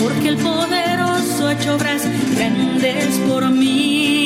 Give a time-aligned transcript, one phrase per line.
[0.00, 2.02] porque el poderoso ha hecho obras
[2.34, 4.21] grandes por mí.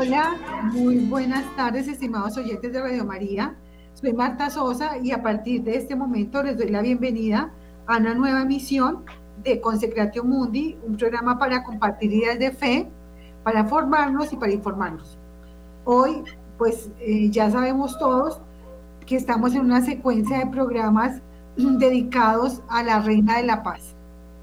[0.00, 0.36] Hola,
[0.74, 3.56] muy buenas tardes, estimados oyentes de Radio María.
[3.94, 7.50] Soy Marta Sosa y a partir de este momento les doy la bienvenida
[7.88, 9.04] a una nueva emisión
[9.42, 12.88] de Consecratio Mundi, un programa para compartir ideas de fe,
[13.42, 15.18] para formarnos y para informarnos.
[15.84, 16.22] Hoy,
[16.58, 18.40] pues eh, ya sabemos todos
[19.04, 21.20] que estamos en una secuencia de programas
[21.56, 23.96] dedicados a la Reina de la Paz,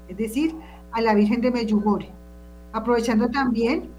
[0.06, 0.54] es decir,
[0.92, 2.10] a la Virgen de Medjugorje.
[2.74, 3.95] Aprovechando también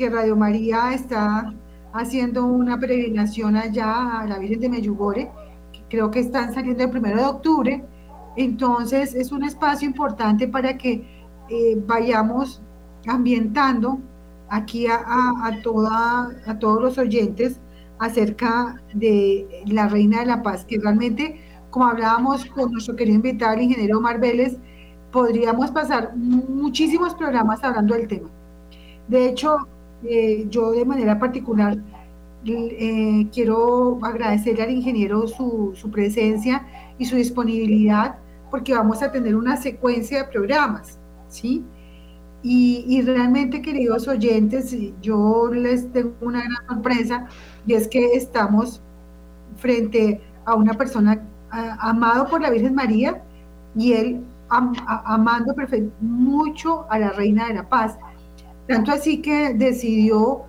[0.00, 1.52] que Radio María está
[1.92, 5.30] haciendo una peregrinación allá a la Virgen de Meyugore,
[5.90, 7.84] creo que están saliendo el primero de octubre.
[8.34, 11.04] Entonces es un espacio importante para que
[11.50, 12.62] eh, vayamos
[13.06, 13.98] ambientando
[14.48, 17.60] aquí a, toda, a todos los oyentes
[17.98, 23.52] acerca de la Reina de la Paz, que realmente, como hablábamos con nuestro querido invitado,
[23.52, 24.18] el ingeniero Omar
[25.12, 28.30] podríamos pasar muchísimos programas hablando del tema.
[29.06, 29.66] De hecho,
[30.04, 31.78] eh, yo de manera particular
[32.44, 36.66] eh, quiero agradecerle al ingeniero su, presencia
[36.98, 38.16] y su disponibilidad
[38.50, 41.64] porque vamos a tener una secuencia de programas, ¿sí?
[42.42, 47.26] Y, y, realmente, queridos oyentes, yo les tengo una gran sorpresa
[47.66, 48.80] y es que estamos
[49.56, 53.22] frente a una persona amado por la Virgen María
[53.76, 55.54] y él amando
[56.00, 57.98] mucho a la Reina de la Paz.
[58.70, 60.42] Tanto así que decidió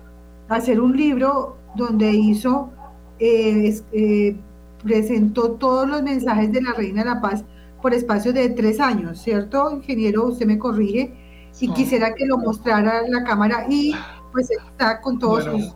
[0.48, 2.70] hacer un libro donde hizo,
[3.18, 4.36] eh, eh,
[4.80, 7.44] presentó todos los mensajes de la Reina de la Paz
[7.82, 10.28] por espacio de tres años, ¿cierto, ingeniero?
[10.28, 11.12] Usted me corrige.
[11.60, 13.92] Y quisiera que lo mostrara la cámara y
[14.30, 15.74] pues está con todos sus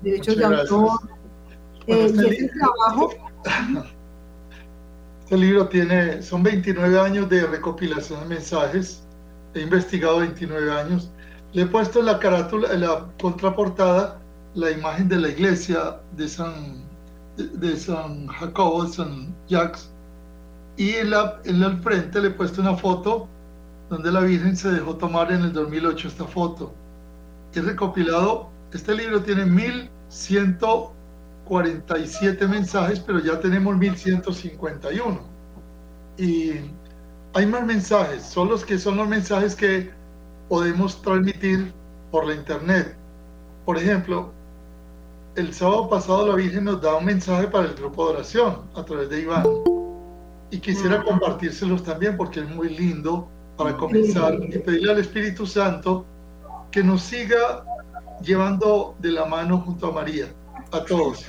[0.00, 1.00] derechos de autor.
[1.88, 3.10] Eh, este, trabajo...
[5.24, 9.02] este libro tiene, son 29 años de recopilación de mensajes.
[9.52, 11.10] He investigado 29 años
[11.52, 14.18] le he puesto en la carátula, en la contraportada,
[14.54, 16.82] la imagen de la iglesia de San,
[17.36, 19.88] de, San Jacobo, de San Jacques,
[20.76, 23.26] y en, la, en el frente le he puesto una foto
[23.88, 26.72] donde la Virgen se dejó tomar en el 2008 esta foto.
[27.54, 35.18] He recopilado, este libro tiene 1147 mensajes, pero ya tenemos 1151.
[36.18, 36.52] Y
[37.32, 39.96] hay más mensajes, son los que son los mensajes que
[40.48, 41.72] podemos transmitir
[42.10, 42.96] por la internet.
[43.64, 44.32] Por ejemplo,
[45.36, 48.84] el sábado pasado la Virgen nos da un mensaje para el grupo de oración a
[48.84, 49.44] través de Iván.
[50.50, 56.06] Y quisiera compartírselos también porque es muy lindo para comenzar y pedirle al Espíritu Santo
[56.70, 57.64] que nos siga
[58.22, 60.26] llevando de la mano junto a María,
[60.72, 61.26] a todos.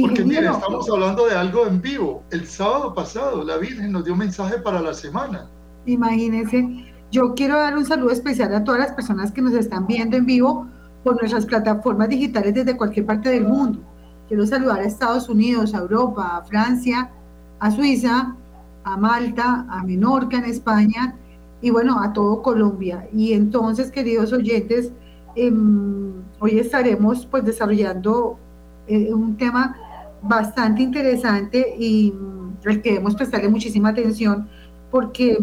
[0.00, 2.22] Porque miren, estamos hablando de algo en vivo.
[2.30, 5.48] El sábado pasado la Virgen nos dio un mensaje para la semana.
[5.86, 10.16] Imagínense, yo quiero dar un saludo especial a todas las personas que nos están viendo
[10.16, 10.66] en vivo
[11.02, 13.80] por nuestras plataformas digitales desde cualquier parte del mundo.
[14.28, 17.10] Quiero saludar a Estados Unidos, a Europa, a Francia,
[17.58, 18.36] a Suiza,
[18.84, 21.16] a Malta, a Menorca en España
[21.60, 23.08] y bueno, a todo Colombia.
[23.12, 24.92] Y entonces, queridos oyentes,
[25.34, 28.38] em, hoy estaremos pues desarrollando
[28.86, 29.76] eh, un tema
[30.22, 34.48] bastante interesante y mm, al que debemos prestarle muchísima atención
[34.90, 35.38] porque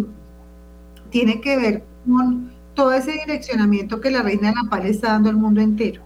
[1.09, 5.30] tiene que ver con todo ese direccionamiento que la Reina de la Paz está dando
[5.30, 6.01] al mundo entero.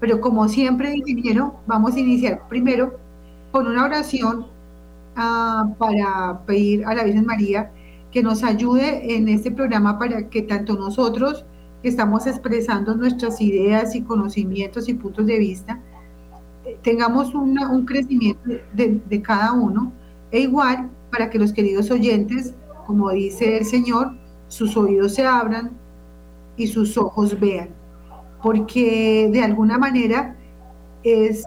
[0.00, 0.94] Pero como siempre,
[1.66, 2.98] vamos a iniciar primero
[3.50, 4.46] con una oración
[5.16, 7.70] ah, para pedir a la Virgen María
[8.10, 11.44] que nos ayude en este programa para que tanto nosotros
[11.82, 15.80] que estamos expresando nuestras ideas y conocimientos y puntos de vista,
[16.82, 18.40] tengamos un crecimiento
[18.72, 19.92] de cada uno
[20.30, 22.54] e igual para que los queridos oyentes,
[22.86, 24.12] como dice el Señor,
[24.48, 25.72] sus oídos se abran
[26.56, 27.70] y sus ojos vean,
[28.42, 30.36] porque de alguna manera
[31.02, 31.44] es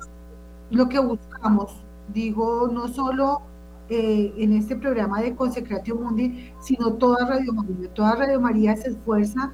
[0.69, 1.83] lo que buscamos,
[2.13, 3.41] digo, no solo
[3.89, 7.93] eh, en este programa de Consecratio Mundi, sino toda Radio María.
[7.93, 9.53] Toda Radio María se esfuerza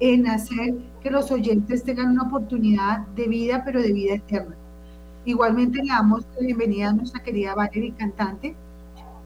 [0.00, 4.56] en hacer que los oyentes tengan una oportunidad de vida, pero de vida eterna.
[5.26, 8.56] Igualmente le damos la bienvenida a nuestra querida Valerie Cantante,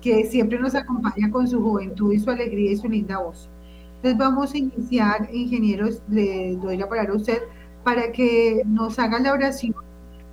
[0.01, 3.49] que siempre nos acompaña con su juventud y su alegría y su linda voz.
[3.99, 7.43] Entonces vamos a iniciar, ingenieros, le doy la palabra a usted
[7.83, 9.75] para que nos haga la oración,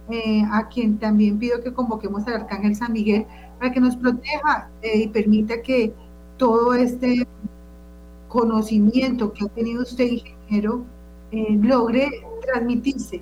[0.10, 3.26] eh, a quien también pido que convoquemos al Arcángel San Miguel
[3.58, 5.94] para que nos proteja eh, y permita que
[6.38, 7.26] todo este
[8.28, 10.84] conocimiento que ha tenido usted, ingeniero,
[11.32, 12.12] eh, logre
[12.46, 13.22] transmitirse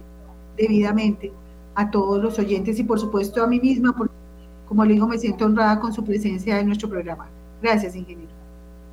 [0.57, 1.31] debidamente
[1.75, 4.13] a todos los oyentes y por supuesto a mí misma, porque
[4.67, 7.29] como le digo, me siento honrada con su presencia en nuestro programa.
[7.61, 8.31] Gracias, ingeniero.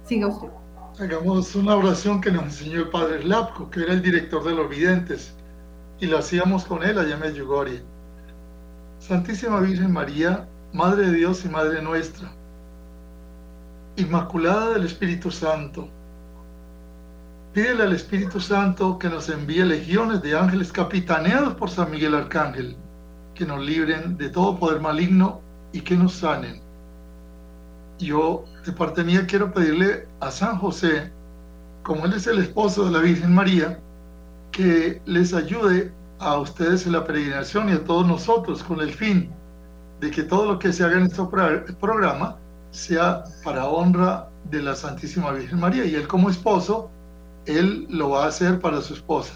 [0.04, 0.59] Siga usted.
[1.00, 4.68] Hagamos una oración que nos enseñó el padre Lapco, que era el director de los
[4.68, 5.34] videntes,
[5.98, 7.82] y la hacíamos con él allá en Medjugorje.
[8.98, 12.30] Santísima Virgen María, Madre de Dios y Madre nuestra,
[13.96, 15.88] Inmaculada del Espíritu Santo,
[17.54, 22.76] pídele al Espíritu Santo que nos envíe legiones de ángeles capitaneados por San Miguel Arcángel,
[23.34, 25.40] que nos libren de todo poder maligno
[25.72, 26.60] y que nos sanen.
[27.98, 31.10] Yo, de parte mía, quiero pedirle a San José,
[31.82, 33.80] como él es el esposo de la Virgen María,
[34.52, 39.30] que les ayude a ustedes en la peregrinación y a todos nosotros con el fin
[40.00, 41.22] de que todo lo que se haga en este
[41.74, 42.36] programa
[42.70, 45.84] sea para honra de la Santísima Virgen María.
[45.84, 46.90] Y él como esposo,
[47.46, 49.34] él lo va a hacer para su esposa.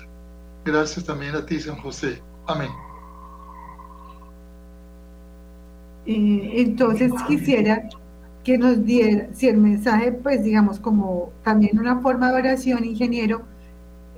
[0.65, 2.23] Gracias también a ti, San José.
[2.47, 2.71] Amén.
[6.06, 7.88] Eh, entonces quisiera
[8.44, 13.43] que nos diera, si el mensaje, pues digamos, como también una forma de oración, ingeniero,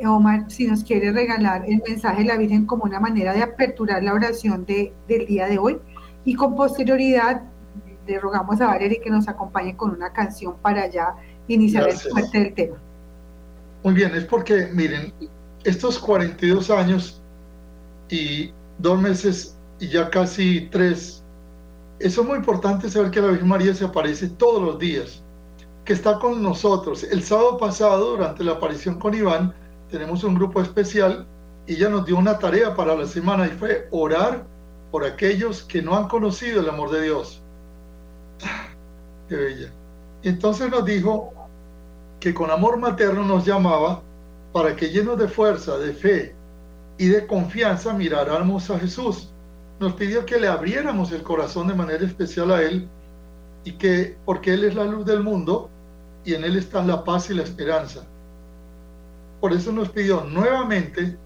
[0.05, 4.03] Omar, si nos quiere regalar el mensaje de la Virgen como una manera de aperturar
[4.03, 5.79] la oración de, del día de hoy,
[6.25, 7.43] y con posterioridad
[8.07, 11.15] le rogamos a Valeria que nos acompañe con una canción para ya
[11.49, 12.77] iniciar el fuerte del tema.
[13.83, 15.13] Muy bien, es porque, miren,
[15.65, 17.23] estos 42 años
[18.09, 21.23] y dos meses y ya casi tres,
[21.99, 25.23] eso es muy importante saber que la Virgen María se aparece todos los días,
[25.85, 27.05] que está con nosotros.
[27.05, 29.55] El sábado pasado, durante la aparición con Iván,
[29.91, 31.27] tenemos un grupo especial
[31.67, 34.45] y ella nos dio una tarea para la semana y fue orar
[34.91, 37.43] por aquellos que no han conocido el amor de Dios.
[39.29, 39.73] Qué bella.
[40.23, 41.33] Entonces nos dijo
[42.21, 44.03] que con amor materno nos llamaba
[44.53, 46.35] para que llenos de fuerza, de fe
[46.99, 49.31] y de confianza miráramos a Jesús.
[49.79, 52.89] Nos pidió que le abriéramos el corazón de manera especial a Él
[53.65, 55.69] y que, porque Él es la luz del mundo
[56.25, 58.07] y en Él está la paz y la esperanza.
[59.41, 61.17] Por eso nos pidió nuevamente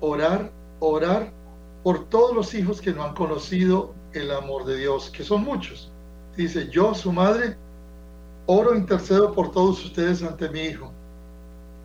[0.00, 0.50] orar,
[0.80, 1.32] orar
[1.82, 5.90] por todos los hijos que no han conocido el amor de Dios, que son muchos.
[6.36, 7.56] Dice, yo, su madre,
[8.46, 10.92] oro, intercedo por todos ustedes ante mi hijo.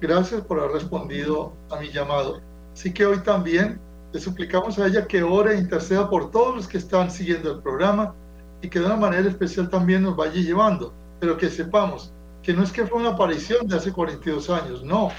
[0.02, 2.42] Gracias por haber respondido a mi llamado.
[2.74, 3.80] Así que hoy también
[4.16, 7.60] le suplicamos a ella que ore e interceda por todos los que están siguiendo el
[7.60, 8.16] programa
[8.62, 10.94] y que de una manera especial también nos vaya llevando.
[11.20, 15.10] Pero que sepamos que no es que fue una aparición de hace 42 años, no.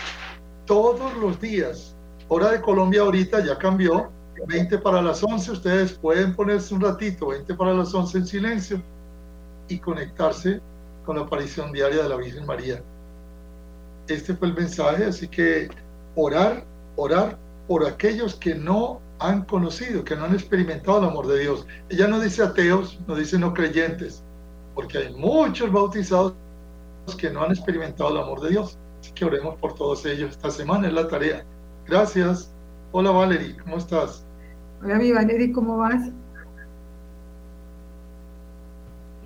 [0.65, 1.95] Todos los días.
[2.29, 4.09] Hora de Colombia ahorita ya cambió,
[4.47, 8.83] 20 para las 11, ustedes pueden ponerse un ratito, 20 para las 11 en silencio
[9.69, 10.63] y conectarse
[11.05, 12.83] con la aparición diaria de la Virgen María.
[14.09, 15.69] Este fue el mensaje, así que
[16.15, 16.65] orar,
[16.97, 21.67] orar por aquellos que no han conocido, que no han experimentado el amor de Dios.
[21.89, 24.23] Ella no dice ateos, no dice no creyentes,
[24.75, 26.35] porque hay muchos bautizados
[27.19, 28.79] que no han experimentado el amor de Dios.
[29.01, 30.31] Así que oremos por todos ellos.
[30.33, 31.45] Esta semana es la tarea.
[31.87, 32.53] Gracias.
[32.93, 34.25] Hola Valerie, ¿cómo estás?
[34.83, 36.11] Hola mi Valerie, ¿cómo vas?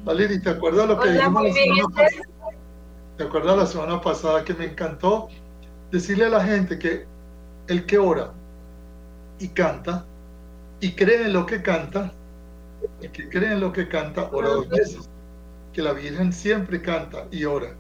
[0.05, 2.57] Valerie, ¿te acuerdas lo que dijimos la semana pasada?
[3.17, 5.29] ¿Te acuerdas la semana pasada que me encantó
[5.91, 7.07] decirle a la gente que
[7.71, 8.33] el que ora
[9.39, 10.05] y canta
[10.81, 12.13] y cree en lo que canta,
[13.01, 15.09] el que cree en lo que canta, ora dos veces.
[15.73, 17.77] Que la Virgen siempre canta y ora.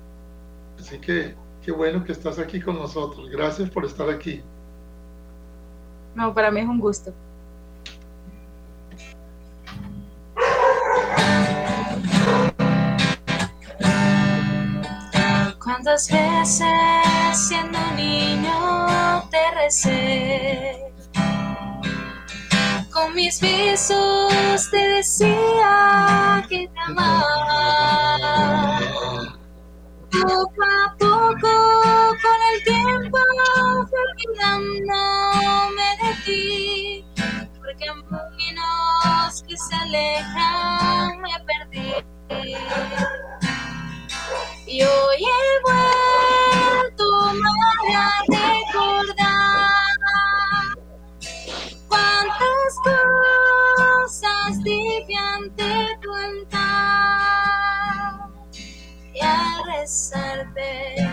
[0.79, 3.29] Así que qué bueno que estás aquí con nosotros.
[3.31, 4.43] Gracias por estar aquí.
[6.15, 7.13] No, para mí es un gusto.
[15.59, 16.69] ¿Cuántas veces
[17.33, 18.70] siendo niño
[19.21, 20.77] amanecer.
[22.93, 28.79] Con mis besos te decía que te amaba.
[30.11, 31.53] Poco a poco,
[32.23, 33.19] con el tiempo,
[33.89, 37.05] fui olvidándome de ti.
[37.59, 41.95] Porque en caminos que se alejan me perdí.
[44.67, 48.70] Y hoy he vuelto a recordar
[53.77, 56.61] cosas dije ante tu altar.
[59.15, 61.10] Y al rezarte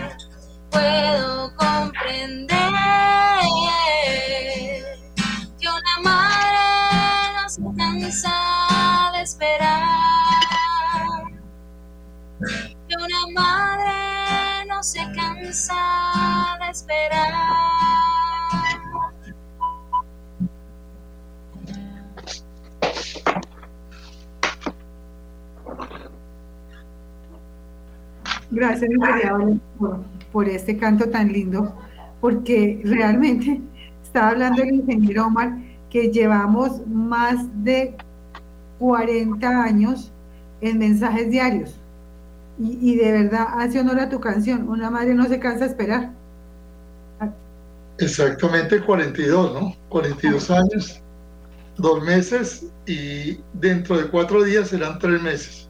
[28.58, 29.38] Gracias, querida
[29.78, 30.00] por,
[30.32, 31.72] por este canto tan lindo,
[32.20, 33.60] porque realmente
[34.02, 35.56] estaba hablando el ingeniero Omar
[35.90, 37.94] que llevamos más de
[38.80, 40.12] 40 años
[40.60, 41.80] en mensajes diarios.
[42.58, 44.68] Y, y, de verdad hace honor a tu canción.
[44.68, 46.10] Una madre no se cansa de esperar.
[47.98, 49.76] Exactamente 42, ¿no?
[49.88, 51.00] 42 años,
[51.76, 55.68] dos meses y dentro de cuatro días serán tres meses.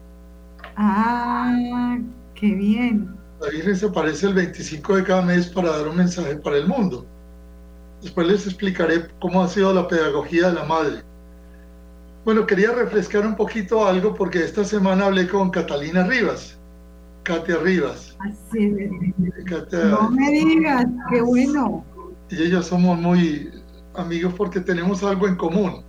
[0.75, 1.97] Ah,
[2.39, 3.15] qué bien.
[3.41, 6.67] La Virgen se aparece el 25 de cada mes para dar un mensaje para el
[6.67, 7.05] mundo.
[8.01, 11.03] Después les explicaré cómo ha sido la pedagogía de la madre.
[12.25, 16.59] Bueno, quería refrescar un poquito algo porque esta semana hablé con Catalina Rivas
[17.29, 18.17] Katia Rivas.
[18.19, 19.45] Así es.
[19.45, 21.85] Katia, no me digas, qué bueno.
[22.29, 23.51] Y ellos somos muy
[23.95, 25.83] amigos porque tenemos algo en común.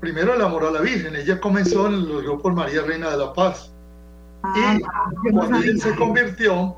[0.00, 1.16] Primero el amor a la Virgen.
[1.16, 3.69] Ella comenzó en los grupos María Reina de la Paz.
[4.42, 4.76] Ah,
[5.24, 6.76] y cuando ella se convirtió,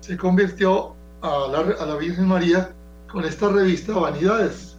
[0.00, 2.70] se convirtió a la, a la Virgen María
[3.10, 4.76] con esta revista Vanidades.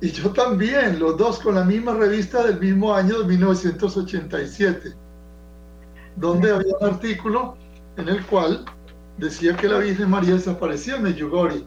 [0.00, 5.04] Y yo también, los dos con la misma revista del mismo año de 1987
[6.16, 7.56] donde había un artículo
[7.96, 8.64] en el cual
[9.18, 11.64] decía que la Virgen María desaparecía en Medjugorje.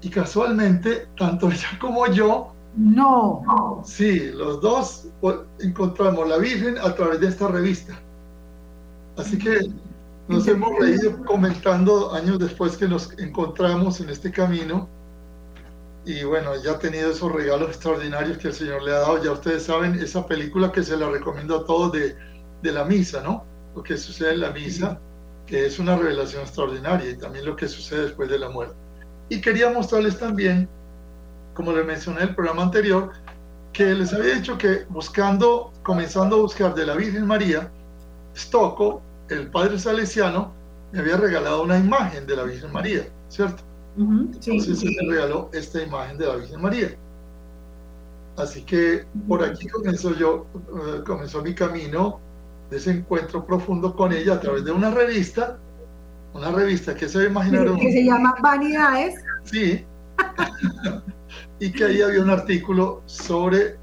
[0.00, 3.82] Y casualmente, tanto ella como yo, no.
[3.84, 5.08] Sí, los dos
[5.58, 7.98] encontramos la Virgen a través de esta revista.
[9.18, 9.70] Así que
[10.28, 14.88] nos hemos reído comentando años después que nos encontramos en este camino.
[16.04, 19.22] Y bueno, ya ha tenido esos regalos extraordinarios que el Señor le ha dado.
[19.22, 22.16] Ya ustedes saben, esa película que se la recomiendo a todos de,
[22.62, 23.44] de la misa, ¿no?
[23.74, 24.98] lo que sucede en la misa,
[25.46, 28.74] que es una revelación extraordinaria, y también lo que sucede después de la muerte.
[29.28, 30.68] Y quería mostrarles también,
[31.54, 33.12] como les mencioné en el programa anterior,
[33.72, 37.70] que les había dicho que buscando, comenzando a buscar de la Virgen María,
[38.34, 40.52] Stocco, el padre salesiano,
[40.92, 43.62] me había regalado una imagen de la Virgen María, ¿cierto?
[43.96, 46.96] Entonces se me regaló esta imagen de la Virgen María.
[48.36, 52.20] Así que por aquí comenzó yo, eh, comenzó mi camino
[52.70, 55.58] de ese encuentro profundo con ella a través de una revista,
[56.34, 57.76] una revista que se imaginaron.
[57.78, 59.16] Que se llama Vanidades.
[59.44, 59.84] Sí.
[61.58, 63.76] y que ahí había un artículo sobre.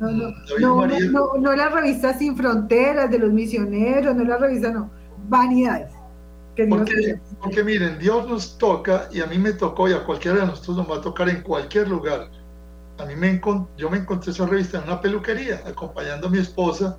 [0.00, 4.70] No, no, no, no, no, la revista Sin Fronteras de los misioneros, no la revista,
[4.70, 4.90] no.
[5.28, 5.92] Vanidades.
[6.68, 10.46] Porque, porque, miren, Dios nos toca y a mí me tocó y a cualquiera de
[10.46, 12.28] nosotros nos va a tocar en cualquier lugar.
[12.98, 13.40] A mí me
[13.76, 16.96] yo me encontré esa revista en una peluquería, acompañando a mi esposa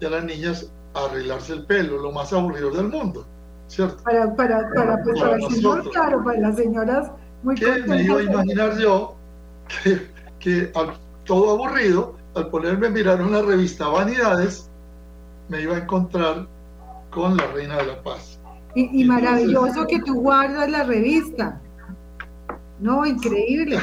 [0.00, 3.24] y a las niñas arreglarse el pelo, lo más aburrido del mundo,
[3.68, 4.02] ¿cierto?
[4.02, 7.10] Para, para, para, pues, para, para claro, para las señoras
[7.42, 9.14] muy ¿Qué me iba a imaginar yo
[9.84, 10.08] que,
[10.40, 14.70] que al, todo aburrido, al ponerme a mirar una revista Vanidades,
[15.48, 16.46] me iba a encontrar
[17.10, 18.38] con la Reina de la Paz.
[18.74, 21.60] Y, y maravilloso que tú guardas la revista.
[22.78, 23.78] No, increíble.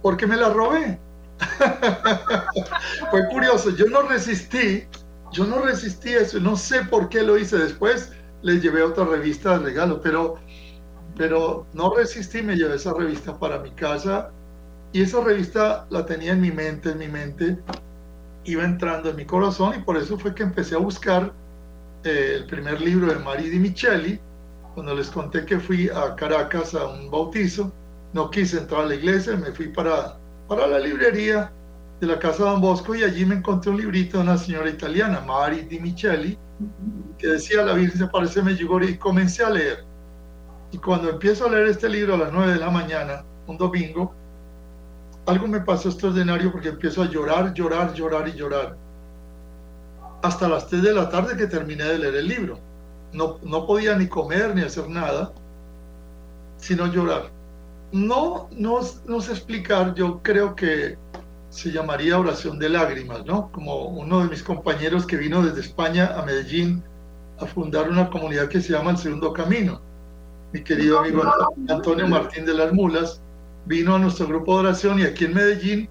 [0.00, 1.00] Porque me la robé.
[3.10, 4.86] Fue curioso, yo no resistí
[5.32, 8.12] yo no resistí eso, no sé por qué lo hice después,
[8.42, 10.36] les llevé otra revista de regalo, pero,
[11.16, 14.30] pero no resistí, me llevé esa revista para mi casa
[14.92, 17.58] y esa revista la tenía en mi mente, en mi mente,
[18.44, 21.32] iba entrando en mi corazón y por eso fue que empecé a buscar
[22.04, 24.20] eh, el primer libro de Mari Di Micheli,
[24.74, 27.72] cuando les conté que fui a Caracas a un bautizo,
[28.12, 30.18] no quise entrar a la iglesia, me fui para,
[30.48, 31.50] para la librería
[32.00, 35.20] de la casa Don Bosco y allí me encontré un librito de una señora italiana,
[35.20, 36.36] Mari Di Micheli,
[37.16, 39.84] que decía La Virgen se aparece en Medjugorje y comencé a leer.
[40.72, 44.14] Y cuando empiezo a leer este libro a las 9 de la mañana, un domingo,
[45.26, 48.76] algo me pasó extraordinario porque empiezo a llorar, llorar, llorar y llorar.
[50.22, 52.58] Hasta las 3 de la tarde que terminé de leer el libro.
[53.12, 55.32] No, no podía ni comer ni hacer nada,
[56.56, 57.30] sino llorar.
[57.92, 60.96] No, no, no sé explicar, yo creo que
[61.50, 63.52] se llamaría oración de lágrimas, ¿no?
[63.52, 66.82] Como uno de mis compañeros que vino desde España a Medellín
[67.38, 69.80] a fundar una comunidad que se llama El Segundo Camino.
[70.52, 71.22] Mi querido amigo
[71.68, 73.20] Antonio Martín de las Mulas
[73.66, 75.88] vino a nuestro grupo de oración y aquí en Medellín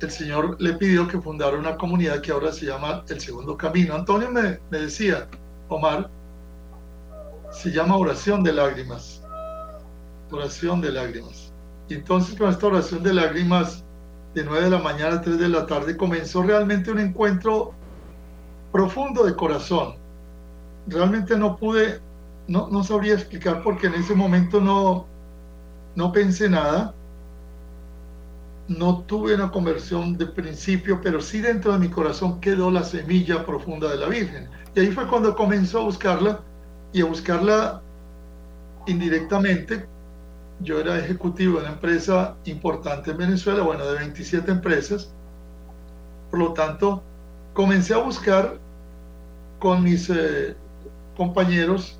[0.00, 3.94] el Señor le pidió que fundara una comunidad que ahora se llama El Segundo Camino.
[3.94, 5.26] Antonio me, me decía,
[5.68, 6.10] Omar,
[7.50, 9.22] se llama oración de lágrimas.
[10.30, 11.52] Oración de lágrimas.
[11.88, 13.84] Y entonces con esta oración de lágrimas
[14.34, 17.72] de 9 de la mañana a 3 de la tarde comenzó realmente un encuentro
[18.70, 19.94] profundo de corazón.
[20.88, 22.00] Realmente no pude,
[22.48, 25.06] no, no sabría explicar porque en ese momento no,
[25.96, 26.94] no pensé nada,
[28.68, 33.44] no tuve una conversión de principio, pero sí dentro de mi corazón quedó la semilla
[33.44, 34.48] profunda de la Virgen.
[34.74, 36.40] Y ahí fue cuando comenzó a buscarla
[36.92, 37.82] y a buscarla
[38.86, 39.86] indirectamente
[40.60, 45.12] yo era ejecutivo de una empresa importante en Venezuela, bueno, de 27 empresas.
[46.30, 47.02] Por lo tanto,
[47.52, 48.58] comencé a buscar
[49.58, 50.56] con mis eh,
[51.16, 51.98] compañeros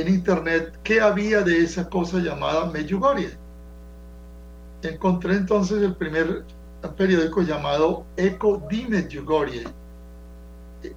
[0.00, 3.36] en internet qué había de esa cosa llamada Medjugorje.
[4.82, 6.44] Encontré entonces el primer
[6.96, 9.64] periódico llamado Eco di Medjugorje.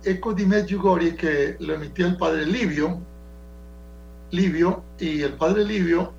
[0.04, 3.00] Eco di Medjugorje que lo emitía el padre Livio,
[4.30, 6.14] Livio y el padre Livio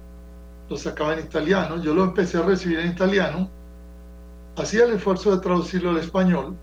[0.69, 3.49] lo sacaba en italiano, yo lo empecé a recibir en italiano,
[4.57, 6.57] hacía el esfuerzo de traducirlo al español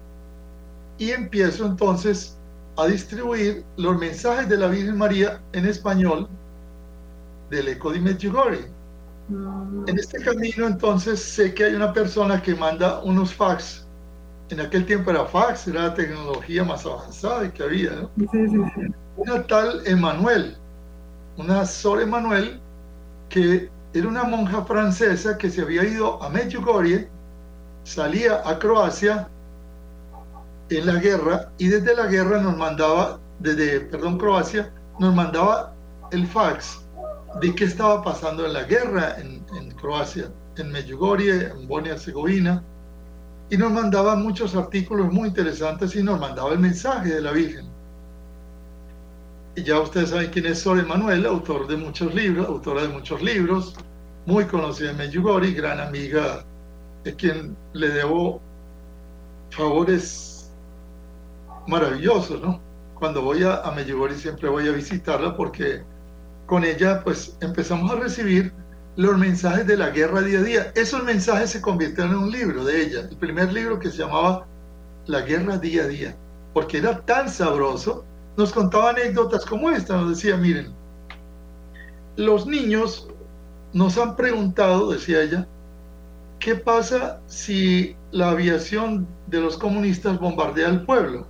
[0.98, 2.39] y empiezo entonces
[2.80, 6.28] a distribuir los mensajes de la Virgen María en español
[7.50, 8.72] del Eco di Medjugorje.
[9.88, 13.86] En este camino entonces sé que hay una persona que manda unos fax.
[14.50, 17.92] En aquel tiempo era fax, era la tecnología más avanzada que había.
[17.92, 18.10] ¿no?
[19.18, 20.56] Una tal Emanuel,
[21.38, 22.60] una Sor Emanuel,
[23.28, 27.10] que era una monja francesa que se había ido a Medjugorje,
[27.84, 29.28] salía a Croacia
[30.70, 35.74] en la guerra y desde la guerra nos mandaba, desde, perdón, Croacia, nos mandaba
[36.12, 36.82] el fax
[37.42, 42.64] de qué estaba pasando en la guerra en, en Croacia, en Medjugorje, en Bosnia-Herzegovina,
[43.50, 47.68] y nos mandaba muchos artículos muy interesantes y nos mandaba el mensaje de la Virgen.
[49.56, 53.22] Y ya ustedes saben quién es Sor Emanuel, autor de muchos libros, autora de muchos
[53.22, 53.76] libros,
[54.26, 56.46] muy conocida en Medjugorje, gran amiga
[57.04, 58.42] de quien le debo
[59.50, 60.29] favores
[61.70, 62.62] maravillosos, ¿no?
[62.96, 65.84] Cuando voy a, a Medjugorje siempre voy a visitarla porque
[66.46, 68.52] con ella pues empezamos a recibir
[68.96, 70.72] los mensajes de la guerra día a día.
[70.76, 74.46] Esos mensajes se convirtieron en un libro de ella, el primer libro que se llamaba
[75.06, 76.18] La guerra día a día,
[76.54, 78.04] porque era tan sabroso
[78.40, 80.74] nos contaba anécdotas como esta, nos decía, miren,
[82.16, 83.10] los niños
[83.74, 85.48] nos han preguntado, decía ella,
[86.40, 91.28] ¿qué pasa si la aviación de los comunistas bombardea el pueblo?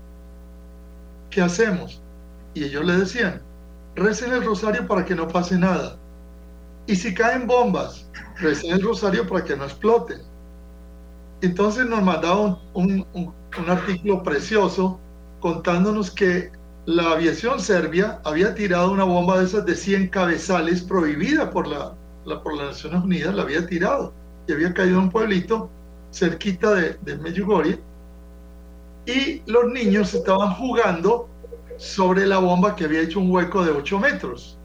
[1.30, 2.02] ¿Qué hacemos?
[2.54, 3.42] Y ellos le decían,
[3.96, 5.98] recen el rosario para que no pase nada.
[6.88, 10.22] Y si caen bombas, recen el rosario para que no exploten.
[11.42, 13.34] Entonces nos mandaron un, un,
[13.68, 15.00] artículo precioso
[15.40, 16.52] contándonos que
[16.86, 21.94] la aviación serbia había tirado una bomba de esas de 100 cabezales prohibida por, la,
[22.44, 24.14] por las Naciones Unidas, la había tirado
[24.48, 25.70] y había caído en un pueblito
[26.12, 27.80] cerquita de, de Medjugorje
[29.06, 31.28] y los niños estaban jugando
[31.78, 34.58] sobre la bomba que había hecho un hueco de 8 metros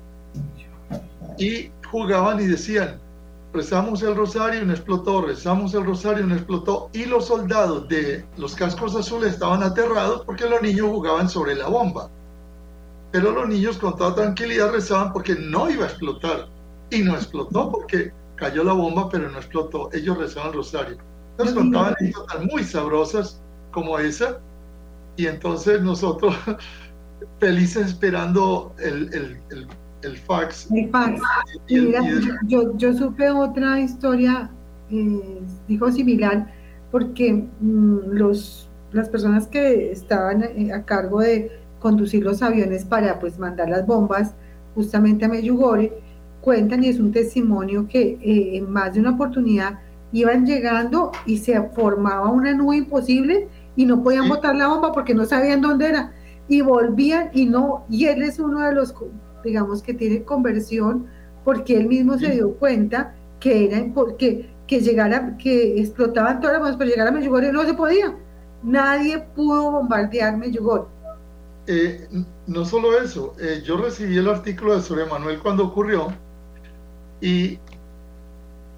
[1.38, 3.01] y jugaban y decían
[3.55, 6.90] rezamos el rosario y no explotó, rezamos el rosario y no explotó.
[6.92, 11.68] Y los soldados de los cascos azules estaban aterrados porque los niños jugaban sobre la
[11.68, 12.11] bomba.
[13.12, 16.49] Pero los niños con toda tranquilidad rezaban porque no iba a explotar.
[16.90, 19.88] Y no explotó porque cayó la bomba, pero no explotó.
[19.92, 20.99] Ellos rezaban el rosario.
[21.38, 23.40] Nos contaban anécdotas muy sabrosas
[23.74, 24.38] como esa.
[25.16, 26.34] Y entonces nosotros
[27.40, 29.68] felices esperando el, el, el
[30.04, 30.70] el fax.
[30.70, 31.20] El fax.
[31.66, 32.00] Y mira,
[32.46, 34.50] yo, yo supe otra historia,
[34.90, 36.52] eh, dijo similar,
[36.90, 43.18] porque mmm, los, las personas que estaban eh, a cargo de conducir los aviones para
[43.18, 44.34] pues mandar las bombas
[44.74, 45.92] justamente a Medjugorje,
[46.40, 49.78] cuentan y es un testimonio que eh, en más de una oportunidad
[50.12, 55.14] iban llegando y se formaba una nube imposible y no podían botar la bomba porque
[55.14, 56.12] no sabían dónde era
[56.48, 58.94] y volvían y no, y él es uno de los
[59.42, 61.06] digamos que tiene conversión
[61.44, 63.84] porque él mismo se dio cuenta que era
[64.16, 68.16] que, que llegara, que explotaban todas las pero llegar a Medjugorje no se podía.
[68.62, 70.88] Nadie pudo bombardear Medjugorje.
[71.66, 72.08] Eh,
[72.46, 76.08] no solo eso, eh, yo recibí el artículo de Sor Manuel cuando ocurrió
[77.20, 77.58] y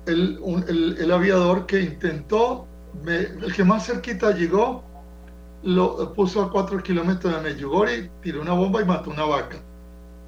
[0.07, 0.39] el,
[1.01, 2.66] el, aviador que intentó,
[3.07, 4.83] el que más cerquita llegó,
[5.63, 9.57] lo puso a cuatro kilómetros de Medjugorje, tiró una bomba y mató una vaca.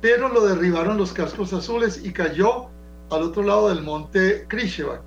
[0.00, 2.66] Pero lo derribaron los cascos azules y cayó
[3.11, 5.02] al otro lado del monte Krishevak.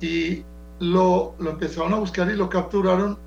[0.00, 0.44] Y
[0.80, 3.18] lo, lo empezaron a buscar y lo capturaron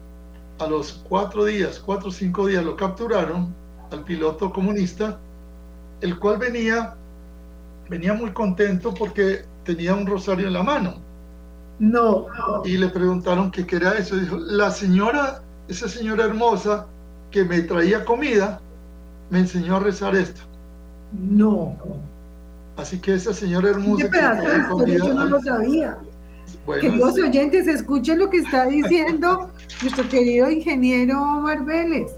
[0.59, 3.53] a los cuatro días, cuatro o cinco días, lo capturaron
[3.91, 5.19] al piloto comunista,
[6.01, 6.95] el cual venía,
[7.89, 10.95] venía muy contento porque tenía un rosario en la mano.
[11.79, 12.27] No.
[12.65, 14.15] Y le preguntaron qué era eso.
[14.15, 16.87] Dijo, la señora, esa señora hermosa
[17.31, 18.61] que me traía comida,
[19.29, 20.41] me enseñó a rezar esto.
[21.11, 21.75] No.
[22.77, 24.09] Así que esa señora hermosa...
[24.09, 25.97] que yo no lo sabía.
[26.79, 29.49] Que los oyentes escuchen lo que está diciendo
[29.81, 32.11] nuestro querido ingeniero Marbeles.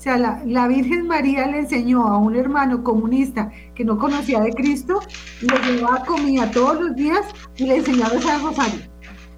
[0.00, 4.50] O sea, la, Virgen María le enseñó a un hermano comunista que no conocía de
[4.54, 4.98] Cristo,
[5.42, 7.20] le llevaba comida todos los días
[7.58, 8.80] y le enseñaba a rosario.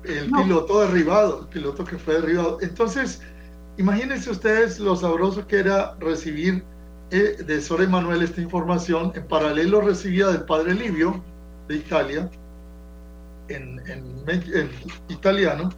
[0.05, 2.59] El piloto derribado, el piloto que fue derribado.
[2.61, 3.20] Entonces,
[3.77, 6.62] imagínense ustedes lo sabroso que era recibir
[7.11, 9.11] eh, de Sor Emanuel esta información.
[9.16, 11.25] En paralelo recibía del padre Livio
[11.66, 12.31] de Italia,
[13.48, 14.70] en, en
[15.09, 15.70] italiano,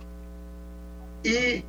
[1.23, 1.65] y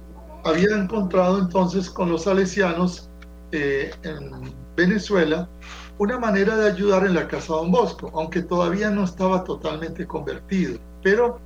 [0.46, 3.10] había encontrado entonces con los salesianos
[3.52, 4.32] eh, en
[4.78, 5.50] Venezuela
[5.98, 10.78] una manera de ayudar en la casa Don Bosco, aunque todavía no estaba totalmente convertido.
[11.02, 11.40] Pero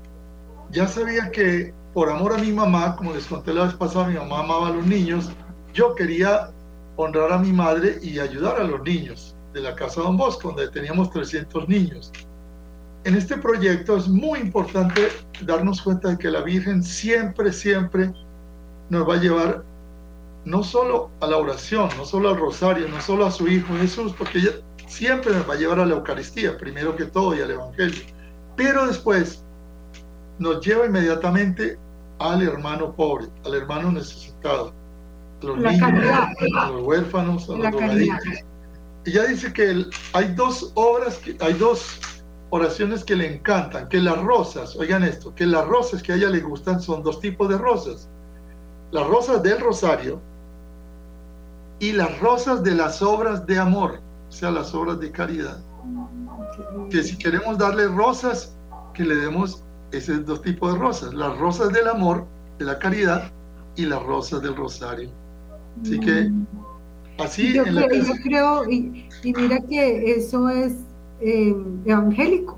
[0.71, 4.15] ya sabía que por amor a mi mamá, como les conté la vez pasada, mi
[4.15, 5.29] mamá amaba a los niños,
[5.73, 6.51] yo quería
[6.95, 10.69] honrar a mi madre y ayudar a los niños de la casa Don Bosco, donde
[10.69, 12.12] teníamos 300 niños.
[13.05, 15.09] En este proyecto es muy importante
[15.45, 18.12] darnos cuenta de que la Virgen siempre, siempre
[18.89, 19.63] nos va a llevar
[20.45, 24.13] no solo a la oración, no solo al rosario, no solo a su Hijo Jesús,
[24.17, 24.52] porque ella
[24.88, 28.02] siempre nos va a llevar a la Eucaristía, primero que todo, y al Evangelio.
[28.56, 29.43] Pero después
[30.39, 31.78] nos lleva inmediatamente
[32.19, 34.73] al hermano pobre, al hermano necesitado,
[35.41, 35.82] a los niños,
[36.58, 38.43] a los huérfanos, a los drogadictos.
[39.06, 41.99] Ella dice que hay dos obras, que, hay dos
[42.49, 46.30] oraciones que le encantan, que las rosas, oigan esto, que las rosas que a ella
[46.30, 48.10] le gustan son dos tipos de rosas
[48.91, 50.19] las rosas del rosario
[51.80, 55.60] y las rosas de las obras de amor, o sea, las obras de caridad.
[56.89, 58.54] Que si queremos darle rosas,
[58.93, 62.25] que le demos esos dos tipos de rosas, las rosas del amor,
[62.58, 63.32] de la caridad
[63.75, 65.10] y las rosas del rosario.
[65.82, 66.32] Así que
[67.17, 67.54] así...
[67.54, 67.63] Yo,
[68.23, 70.73] creo, y, mira que eso es
[71.21, 72.58] eh, evangélico,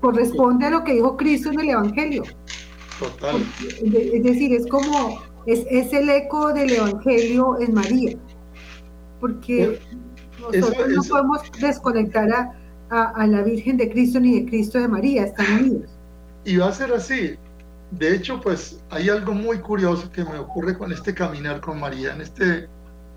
[0.00, 2.24] corresponde a lo que dijo Cristo en el Evangelio.
[3.82, 8.16] Es decir, es como, es, es el eco del Evangelio en María,
[9.20, 9.80] porque
[10.52, 12.54] nosotros no podemos desconectar a,
[12.90, 15.90] a, la Virgen de Cristo ni de Cristo de María, están unidos.
[16.44, 17.36] Y va a ser así.
[17.92, 22.14] De hecho, pues hay algo muy curioso que me ocurre con este caminar con María,
[22.14, 22.68] en este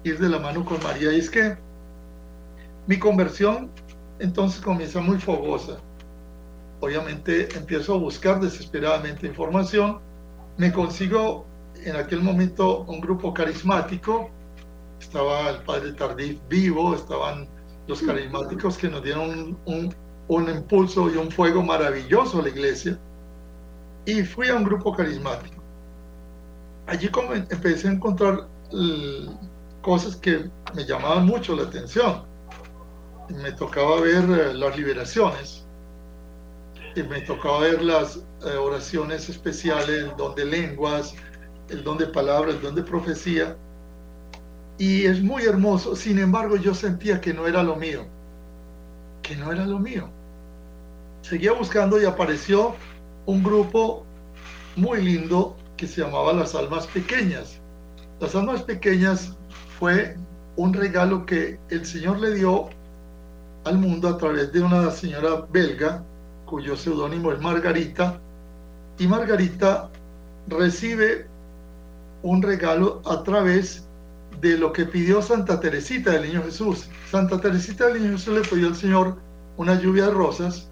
[0.03, 1.57] ir de la mano con María, y es que
[2.87, 3.71] mi conversión
[4.19, 5.79] entonces comienza muy fogosa
[6.79, 9.99] obviamente empiezo a buscar desesperadamente información,
[10.57, 11.45] me consigo
[11.83, 14.29] en aquel momento un grupo carismático,
[14.99, 17.47] estaba el padre Tardif vivo, estaban
[17.87, 19.95] los carismáticos que nos dieron un,
[20.27, 22.99] un, impulso y un fuego maravilloso a la iglesia,
[24.05, 25.61] y fui a un grupo carismático.
[26.87, 27.09] Allí
[27.49, 28.47] empecé a encontrar
[29.81, 32.23] cosas que me llamaban mucho la atención.
[33.29, 35.64] Me tocaba ver eh, las liberaciones,
[37.03, 41.13] me tocaba ver las eh, oraciones especiales, el don de lenguas,
[41.69, 43.55] el don de palabras, el don de profecía.
[44.77, 45.95] Y es muy hermoso.
[45.95, 48.05] Sin embargo, yo sentía que no era lo mío.
[49.21, 50.09] Que no era lo mío.
[51.21, 52.75] Seguía buscando y apareció
[53.25, 54.05] un grupo
[54.75, 57.59] muy lindo que se llamaba Las Almas Pequeñas.
[58.19, 59.35] Las Almas Pequeñas
[59.79, 60.15] fue
[60.55, 62.69] un regalo que el Señor le dio
[63.65, 66.03] al mundo a través de una señora belga
[66.45, 68.19] cuyo seudónimo es Margarita,
[68.97, 69.89] y Margarita
[70.47, 71.27] recibe
[72.23, 73.85] un regalo a través
[74.41, 76.89] de lo que pidió Santa Teresita del Niño Jesús.
[77.09, 79.17] Santa Teresita del Niño Jesús le pidió al Señor
[79.57, 80.69] una lluvia de rosas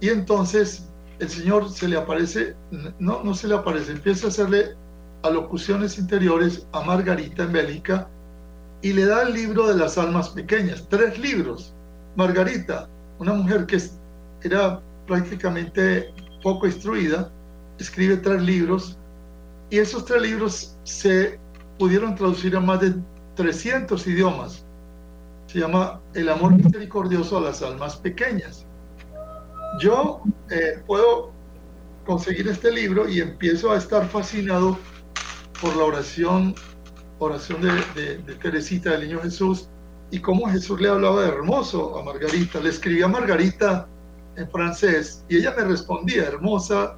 [0.00, 0.88] y entonces
[1.18, 2.56] el Señor se le aparece,
[2.98, 4.76] no, no se le aparece, empieza a hacerle
[5.22, 8.08] alocuciones interiores a Margarita en Bélgica
[8.82, 11.72] y le da el libro de las almas pequeñas, tres libros.
[12.16, 12.88] Margarita,
[13.18, 13.80] una mujer que
[14.42, 16.12] era prácticamente
[16.42, 17.30] poco instruida,
[17.78, 18.98] escribe tres libros
[19.70, 21.38] y esos tres libros se
[21.78, 22.94] pudieron traducir a más de
[23.36, 24.64] 300 idiomas.
[25.46, 28.66] Se llama El amor misericordioso a las almas pequeñas.
[29.80, 31.32] Yo eh, puedo
[32.04, 34.78] conseguir este libro y empiezo a estar fascinado
[35.60, 36.54] por la oración,
[37.18, 39.68] oración de, de Teresita del Niño Jesús
[40.10, 42.60] y cómo Jesús le hablaba de hermoso a Margarita.
[42.60, 43.88] Le escribía a Margarita
[44.36, 46.96] en francés y ella me respondía, hermosa,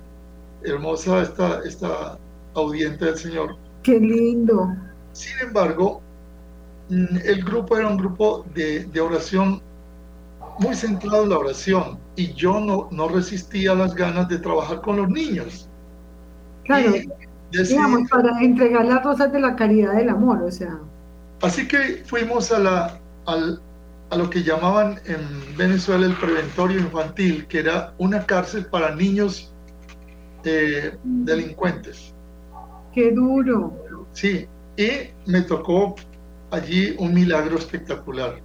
[0.62, 2.18] hermosa esta, esta
[2.54, 3.56] audiente del Señor.
[3.82, 4.74] Qué lindo.
[5.12, 6.00] Sin embargo,
[6.88, 9.60] mm, el grupo era un grupo de, de oración
[10.58, 14.96] muy centrado en la oración y yo no, no resistía las ganas de trabajar con
[14.96, 15.68] los niños.
[16.64, 16.92] Claro,
[17.50, 20.78] digamos, para entregar las rosas de la caridad del amor, o sea.
[21.42, 23.60] Así que fuimos a, la, al,
[24.10, 29.52] a lo que llamaban en Venezuela el preventorio infantil, que era una cárcel para niños
[30.44, 32.14] eh, delincuentes.
[32.92, 33.72] Qué duro.
[34.12, 34.90] Sí, y
[35.26, 35.96] me tocó
[36.50, 38.40] allí un milagro espectacular.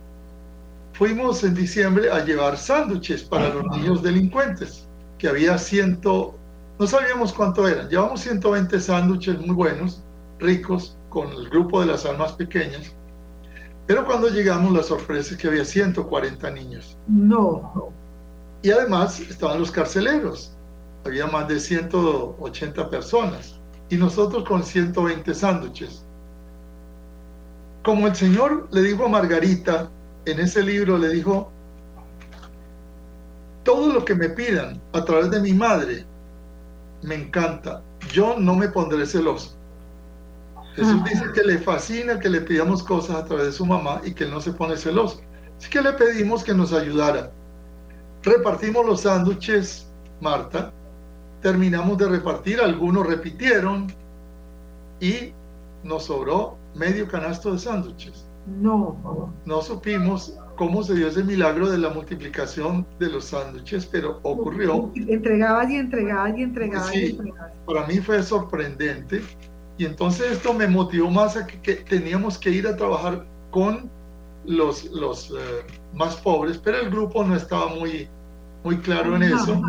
[0.94, 6.36] Fuimos en diciembre a llevar sándwiches para los niños delincuentes, que había ciento,
[6.80, 10.04] no sabíamos cuánto eran, llevamos 120 sándwiches muy buenos,
[10.40, 12.96] ricos, con el grupo de las almas pequeñas.
[13.90, 16.96] Pero cuando llegamos, la sorpresa es que había 140 niños.
[17.08, 17.92] No.
[18.62, 20.54] Y además estaban los carceleros.
[21.06, 23.60] Había más de 180 personas.
[23.90, 26.04] Y nosotros con 120 sándwiches.
[27.82, 29.90] Como el Señor le dijo a Margarita,
[30.26, 31.52] en ese libro le dijo,
[33.64, 36.06] todo lo que me pidan a través de mi madre,
[37.02, 37.82] me encanta.
[38.14, 39.59] Yo no me pondré celoso.
[40.76, 44.14] Jesús dice que le fascina que le pidamos cosas a través de su mamá y
[44.14, 45.22] que él no se pone celoso.
[45.58, 47.32] Así que le pedimos que nos ayudara.
[48.24, 49.88] Repartimos los sándwiches,
[50.22, 50.72] Marta.
[51.42, 53.88] Terminamos de repartir, algunos repitieron
[55.00, 55.34] y
[55.84, 58.26] nos sobró medio canasto de sándwiches.
[58.62, 59.32] No.
[59.46, 64.92] No supimos cómo se dio ese milagro de la multiplicación de los sándwiches, pero ocurrió.
[64.96, 66.90] Entregabas y entregabas y entregabas.
[66.90, 67.18] Sí,
[67.66, 69.22] para mí fue sorprendente
[69.80, 73.90] y entonces esto me motivó más a que, teníamos que ir a trabajar con
[74.44, 78.10] los, los eh, más pobres, pero el grupo no estaba muy,
[78.66, 79.62] muy claro en eso.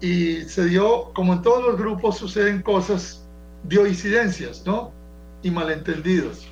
[0.00, 3.28] Y se dio, como en todos los grupos suceden cosas,
[3.64, 4.90] dio incidencias, ¿no?
[5.42, 6.48] Y malentendidos.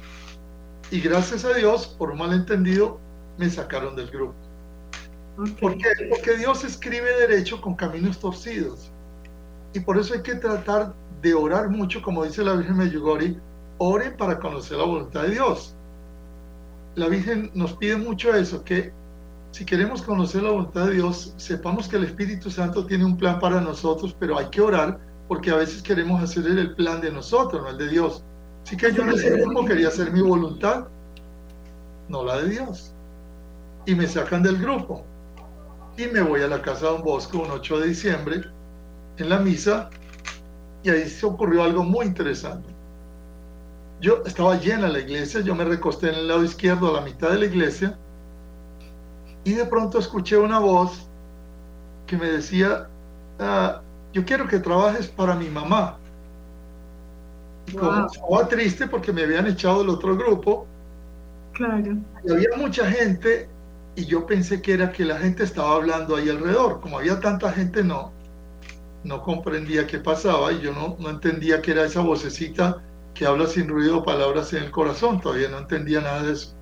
[0.90, 3.00] Y gracias a Dios, por un malentendido,
[3.38, 4.34] me sacaron del grupo.
[5.58, 5.88] ¿Por qué?
[6.10, 8.90] Porque Dios escribe derecho con caminos torcidos.
[9.72, 13.36] Y por eso hay que tratar de orar mucho, como dice la Virgen Medjugorje,
[13.78, 15.74] ore para conocer la voluntad de Dios.
[16.94, 18.92] La Virgen nos pide mucho eso, que
[19.50, 23.38] si queremos conocer la voluntad de Dios, sepamos que el Espíritu Santo tiene un plan
[23.38, 24.98] para nosotros, pero hay que orar
[25.28, 28.22] porque a veces queremos hacer el plan de nosotros, no el de Dios.
[28.64, 30.86] Así que yo en ese tiempo quería hacer mi voluntad,
[32.08, 32.92] no la de Dios.
[33.86, 35.04] Y me sacan del grupo.
[35.96, 38.42] Y me voy a la casa de Don Bosco un 8 de diciembre,
[39.16, 39.88] en la misa,
[40.86, 42.68] y ahí se ocurrió algo muy interesante.
[44.00, 47.30] Yo estaba llena la iglesia, yo me recosté en el lado izquierdo a la mitad
[47.30, 47.98] de la iglesia
[49.42, 51.08] y de pronto escuché una voz
[52.06, 52.86] que me decía,
[53.40, 53.80] ah,
[54.12, 55.96] yo quiero que trabajes para mi mamá.
[57.66, 60.68] Y como estaba triste porque me habían echado del otro grupo,
[61.52, 61.96] claro.
[62.24, 63.48] y había mucha gente
[63.96, 66.80] y yo pensé que era que la gente estaba hablando ahí alrededor.
[66.80, 68.15] Como había tanta gente, no
[69.06, 72.82] no comprendía qué pasaba y yo no, no entendía que era esa vocecita
[73.14, 76.54] que habla sin ruido palabras en el corazón, todavía no entendía nada de eso.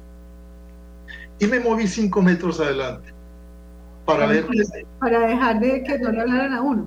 [1.40, 3.12] Y me moví cinco metros adelante
[4.04, 4.46] para ver...
[5.00, 6.86] Para dejar de que no le hablaran a uno.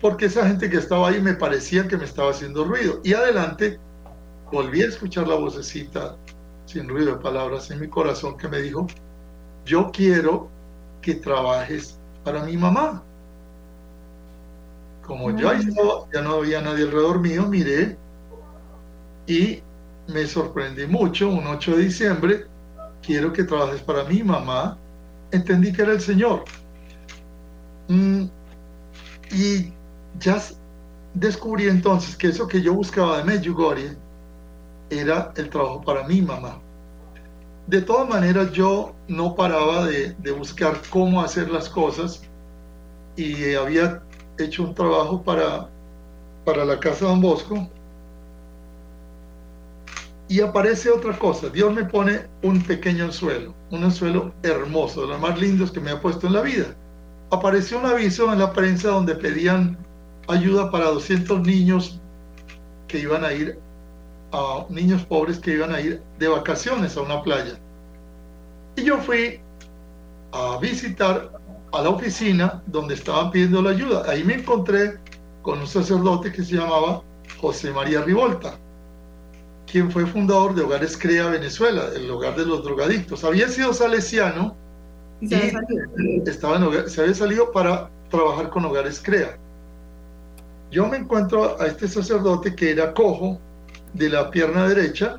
[0.00, 3.00] Porque esa gente que estaba ahí me parecía que me estaba haciendo ruido.
[3.04, 3.78] Y adelante
[4.50, 6.16] volví a escuchar la vocecita
[6.66, 8.86] sin ruido de palabras en mi corazón que me dijo,
[9.64, 10.48] yo quiero
[11.00, 13.02] que trabajes para mi mamá.
[15.10, 17.98] Como yo ahí estaba, ya no había nadie alrededor mío, miré
[19.26, 19.60] y
[20.06, 21.28] me sorprendí mucho.
[21.28, 22.46] Un 8 de diciembre,
[23.02, 24.78] quiero que trabajes para mi mamá.
[25.32, 26.44] Entendí que era el Señor.
[27.88, 28.26] Mm,
[29.32, 29.72] y
[30.20, 30.40] ya
[31.12, 33.96] descubrí entonces que eso que yo buscaba de Medjugorje
[34.90, 36.60] era el trabajo para mi mamá.
[37.66, 42.22] De todas maneras, yo no paraba de, de buscar cómo hacer las cosas
[43.16, 44.04] y había
[44.44, 45.68] hecho un trabajo para,
[46.44, 47.68] para la casa de Don Bosco
[50.30, 51.48] y aparece otra cosa.
[51.48, 55.90] Dios me pone un pequeño anzuelo, un anzuelo hermoso, de los más lindos que me
[55.90, 56.76] ha puesto en la vida.
[57.32, 59.76] apareció un aviso en la prensa donde pedían
[60.28, 62.00] ayuda para 200 niños
[62.86, 63.58] que iban a ir,
[64.32, 67.58] a niños pobres que iban a ir de vacaciones a una playa.
[68.76, 69.40] Y yo fui
[70.32, 71.39] a visitar
[71.72, 74.04] a la oficina donde estaban pidiendo la ayuda.
[74.08, 74.98] Ahí me encontré
[75.42, 77.02] con un sacerdote que se llamaba
[77.40, 78.54] José María Rivolta,
[79.70, 83.24] quien fue fundador de Hogares Crea Venezuela, el hogar de los drogadictos.
[83.24, 84.56] Había sido salesiano
[85.20, 85.34] y,
[86.26, 89.38] estaba se había salido para trabajar con Hogares Crea.
[90.70, 93.40] Yo me encuentro a este sacerdote que era cojo
[93.94, 95.18] de la pierna derecha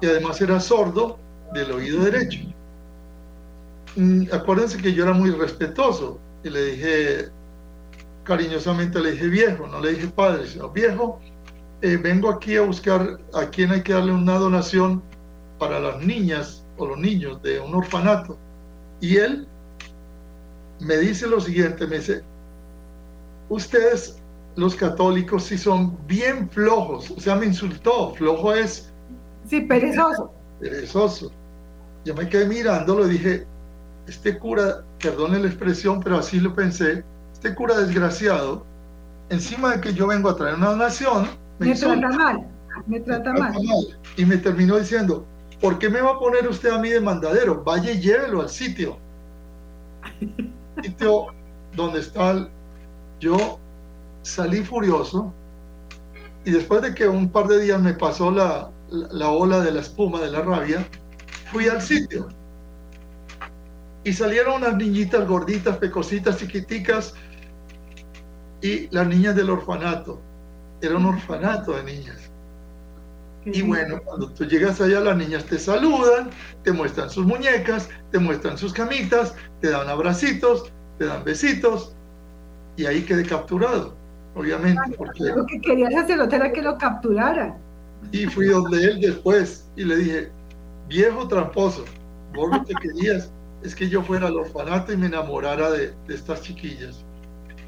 [0.00, 1.18] y además era sordo
[1.52, 2.40] del oído derecho.
[3.96, 7.30] Mm, acuérdense que yo era muy respetuoso y le dije,
[8.24, 11.18] cariñosamente le dije viejo, no le dije padre, sino viejo,
[11.80, 15.02] eh, vengo aquí a buscar a quien hay que darle una donación
[15.58, 18.36] para las niñas o los niños de un orfanato.
[19.00, 19.48] Y él
[20.80, 22.22] me dice lo siguiente, me dice,
[23.48, 24.18] ustedes
[24.56, 28.92] los católicos sí son bien flojos, o sea, me insultó, flojo es...
[29.46, 30.32] Sí, perezoso.
[30.60, 31.30] Perezoso.
[32.04, 33.46] Yo me quedé mirándolo y dije,
[34.06, 38.64] este cura, perdone la expresión, pero así lo pensé, este cura desgraciado,
[39.28, 42.46] encima de que yo vengo a traer una donación, me, trata mal,
[42.86, 43.54] me trata, mal.
[44.16, 45.26] Y me terminó diciendo,
[45.60, 47.62] ¿por qué me va a poner usted a mí de mandadero?
[47.64, 48.98] Vaya y llévelo al sitio.
[50.82, 51.26] sitio
[51.74, 52.48] donde está el...
[53.18, 53.58] yo
[54.22, 55.32] salí furioso
[56.44, 59.80] y después de que un par de días me pasó la, la ola de la
[59.80, 60.86] espuma de la rabia,
[61.50, 62.28] fui al sitio
[64.06, 67.12] y salieron unas niñitas gorditas, pecositas, chiquiticas,
[68.62, 70.22] y las niñas del orfanato.
[70.80, 72.30] Era un orfanato de niñas.
[73.46, 76.30] Y bueno, cuando tú llegas allá, las niñas te saludan,
[76.62, 81.92] te muestran sus muñecas, te muestran sus camitas, te dan abracitos, te dan besitos,
[82.76, 83.96] y ahí quedé capturado,
[84.36, 84.82] obviamente.
[84.96, 85.24] Porque...
[85.24, 87.58] Lo que querías hacer era que lo capturara.
[88.12, 90.32] Y fui donde él después y le dije,
[90.86, 91.84] viejo tramposo,
[92.32, 93.32] vos lo que querías
[93.66, 97.04] es que yo fuera al orfanato y me enamorara de, estas chiquillas.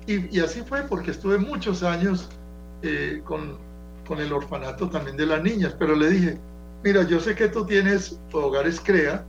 [0.06, 2.30] Y, así fue porque estuve muchos años
[2.82, 3.58] eh, con,
[4.06, 6.38] con el orfanato también de las niñas, pero le dije,
[6.84, 9.24] mira, yo sé que tú tienes hogares CREA,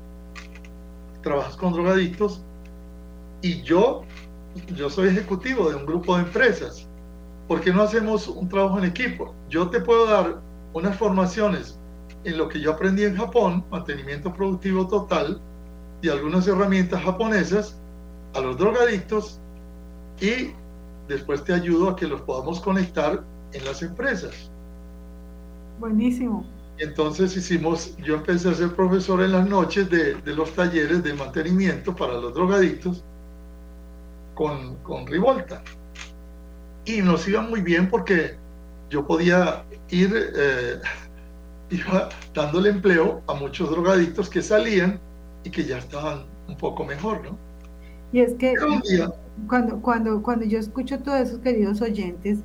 [1.23, 2.43] trabajas con drogadictos,
[3.41, 4.03] y yo,
[4.75, 6.87] yo soy ejecutivo de un grupo de empresas.
[7.47, 9.33] ¿Por qué no hacemos un trabajo en equipo?
[9.49, 10.39] Yo te puedo dar
[10.73, 11.79] unas formaciones
[12.23, 15.41] en lo que yo aprendí en Japón, mantenimiento productivo total,
[16.01, 17.75] y algunas herramientas japonesas
[18.33, 19.39] a los drogadictos
[20.21, 20.51] y
[21.07, 24.51] después te ayudo a que los podamos conectar en las empresas.
[25.79, 26.45] Buenísimo.
[26.77, 31.13] Entonces hicimos, yo empecé a ser profesor en las noches de, de los talleres de
[31.13, 33.03] mantenimiento para los drogadictos
[34.33, 35.61] con, con Rivolta.
[36.85, 38.37] Y nos iba muy bien porque
[38.89, 40.79] yo podía ir, eh,
[41.69, 44.99] iba dándole empleo a muchos drogadictos que salían
[45.43, 47.37] y que ya estaban un poco mejor, ¿no?
[48.11, 48.55] Y es que
[49.47, 52.39] cuando, cuando, cuando yo escucho todos esos queridos oyentes,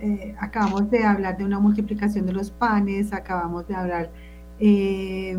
[0.00, 4.10] eh, acabamos de hablar de una multiplicación de los panes, acabamos de hablar
[4.60, 5.36] eh,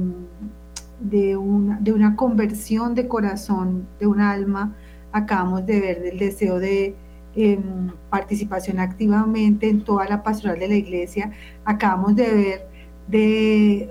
[0.99, 4.75] de, una, de una conversión de corazón, de un alma,
[5.11, 6.95] acabamos de ver del deseo de
[7.35, 11.31] em, participación activamente en toda la pastoral de la iglesia,
[11.65, 12.67] acabamos de ver
[13.07, 13.89] de eh,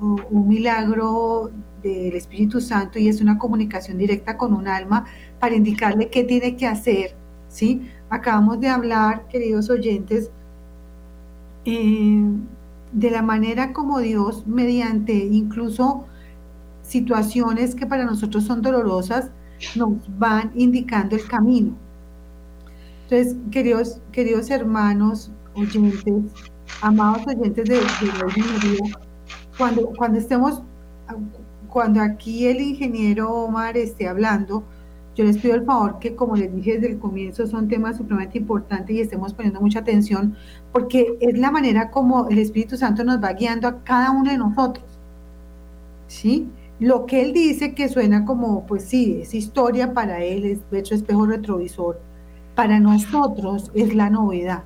[0.00, 1.50] un milagro
[1.82, 5.06] del Espíritu Santo y es una comunicación directa con un alma
[5.38, 7.14] para indicarle qué tiene que hacer,
[7.48, 7.90] ¿sí?
[8.08, 10.30] Acabamos de hablar, queridos oyentes,
[11.64, 12.24] eh,
[12.92, 16.06] de la manera como Dios, mediante incluso
[16.82, 19.30] situaciones que para nosotros son dolorosas,
[19.76, 21.76] nos van indicando el camino.
[23.04, 26.04] Entonces, queridos, queridos hermanos, oyentes,
[26.80, 28.94] amados oyentes de, de
[29.56, 30.62] cuando, cuando estemos
[31.70, 34.64] cuando aquí el ingeniero Omar esté hablando,
[35.14, 38.38] yo les pido el favor que, como les dije desde el comienzo, son temas supremamente
[38.38, 40.36] importantes y estemos poniendo mucha atención,
[40.72, 44.38] porque es la manera como el Espíritu Santo nos va guiando a cada uno de
[44.38, 44.84] nosotros.
[46.06, 46.48] ¿Sí?
[46.78, 50.94] Lo que él dice que suena como, pues sí, es historia para él, es hecho
[50.94, 52.00] espejo retrovisor.
[52.54, 54.64] Para nosotros es la novedad.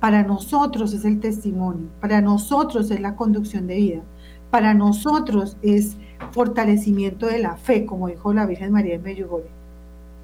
[0.00, 1.88] Para nosotros es el testimonio.
[2.00, 4.02] Para nosotros es la conducción de vida
[4.50, 5.96] para nosotros es
[6.32, 9.48] fortalecimiento de la fe, como dijo la Virgen María en Medjugorje,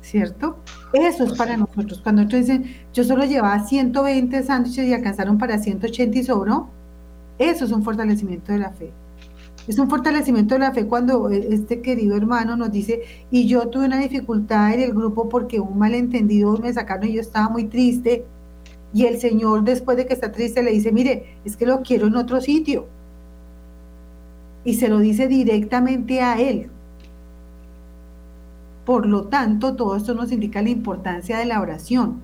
[0.00, 0.56] ¿cierto?
[0.92, 2.00] Eso es para nosotros.
[2.02, 6.68] Cuando otros dicen, yo solo llevaba 120 sándwiches y alcanzaron para 180 y sobró,
[7.38, 8.92] eso es un fortalecimiento de la fe.
[9.66, 13.68] Es un fortalecimiento de la fe cuando eh, este querido hermano nos dice, y yo
[13.68, 17.64] tuve una dificultad en el grupo porque un malentendido me sacaron y yo estaba muy
[17.64, 18.24] triste.
[18.92, 22.06] Y el Señor, después de que está triste, le dice, mire, es que lo quiero
[22.06, 22.86] en otro sitio.
[24.64, 26.68] Y se lo dice directamente a él.
[28.84, 32.20] Por lo tanto, todo esto nos indica la importancia de la oración,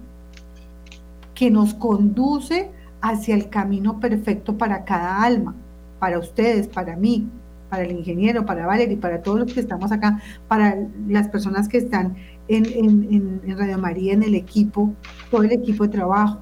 [1.35, 2.71] que nos conduce
[3.01, 5.55] hacia el camino perfecto para cada alma
[6.01, 7.29] para ustedes, para mí,
[7.69, 10.77] para el ingeniero, para Valerie, para todos los que estamos acá, para
[11.07, 12.17] las personas que están
[12.49, 14.93] en, Radio María, en el equipo,
[15.31, 16.41] todo el equipo de trabajo.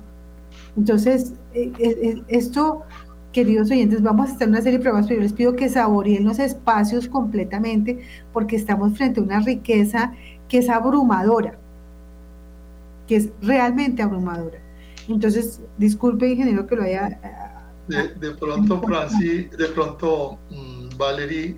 [0.76, 2.82] Entonces, eh, eh, eh, esto,
[3.38, 5.68] queridos oyentes, vamos a estar en una serie de pruebas, pero yo les pido que
[5.68, 8.00] saboreen los espacios completamente,
[8.32, 10.12] porque estamos frente a una riqueza
[10.48, 11.56] que es abrumadora,
[13.06, 14.58] que es realmente abrumadora.
[15.08, 17.16] Entonces, disculpe, ingeniero, que lo haya
[17.86, 21.56] de, pronto Franci, de pronto mm, Valerie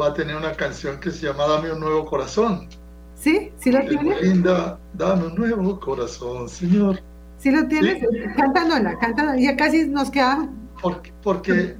[0.00, 2.68] va a tener una canción que se llama Dame un nuevo corazón.
[3.16, 4.18] Sí, sí lo tiene.
[4.22, 7.02] Linda, dame un nuevo corazón, Señor.
[7.44, 8.06] Sí lo tienes, ¿Sí?
[8.34, 10.48] cantándola, cantándola, ya casi nos queda.
[10.80, 11.76] Porque, porque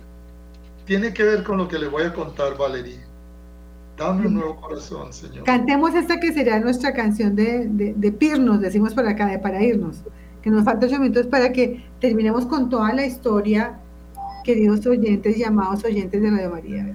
[0.84, 3.00] tiene que ver con lo que le voy a contar, Valerie.
[3.96, 5.44] Dame un nuevo corazón, Señor.
[5.44, 9.62] Cantemos esta que sería nuestra canción de, de, de pirnos, decimos por acá, de para
[9.64, 10.02] irnos
[10.42, 13.80] que nos falta ocho minutos para que terminemos con toda la historia,
[14.44, 16.94] queridos oyentes, llamados oyentes de Radio María.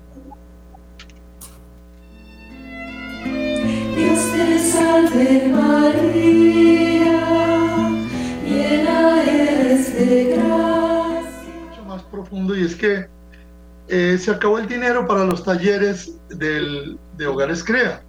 [4.81, 7.19] salve María,
[8.43, 11.53] llena eres de gracia.
[11.69, 13.07] Mucho más profundo y es que
[13.87, 18.01] eh, se acabó el dinero para los talleres del, de Hogares Crea.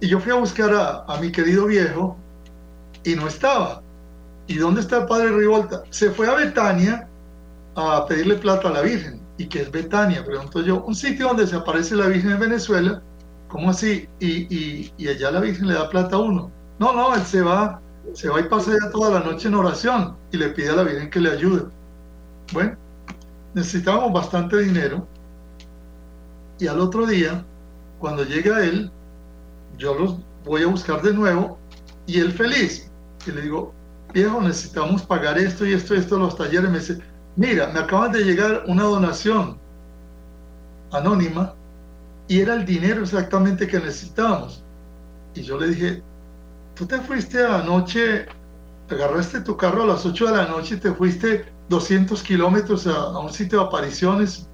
[0.00, 2.16] Y yo fui a buscar a, a mi querido viejo
[3.04, 3.82] y no estaba.
[4.46, 5.82] ¿Y dónde está el padre Rivolta?
[5.90, 7.08] Se fue a Betania
[7.76, 9.20] a pedirle plata a la Virgen.
[9.36, 10.24] ¿Y qué es Betania?
[10.24, 10.82] Pregunto yo.
[10.84, 13.02] Un sitio donde se aparece la Virgen en Venezuela.
[13.48, 14.08] ¿Cómo así?
[14.20, 16.50] Y, y, allá la Virgen le da plata a uno.
[16.78, 17.80] No, no, él se va,
[18.12, 20.82] se va y pasa ya toda la noche en oración y le pide a la
[20.82, 21.64] Virgen que le ayude.
[22.52, 22.76] Bueno,
[23.54, 25.06] necesitábamos bastante dinero.
[26.58, 27.44] Y al otro día,
[27.98, 28.90] cuando llega él,
[29.78, 31.58] yo los voy a buscar de nuevo
[32.06, 32.90] y él feliz
[33.26, 33.72] y le digo,
[34.12, 36.70] viejo, necesitamos pagar esto y esto y esto los talleres.
[36.70, 36.98] Me dice,
[37.36, 39.58] mira, me acaban de llegar una donación
[40.92, 41.54] anónima
[42.28, 44.62] y era el dinero exactamente que necesitábamos.
[45.34, 46.02] Y yo le dije,
[46.74, 48.26] tú te fuiste anoche
[48.94, 53.18] agarraste tu carro a las 8 de la noche y te fuiste 200 kilómetros a,
[53.18, 54.48] un sitio de apariciones.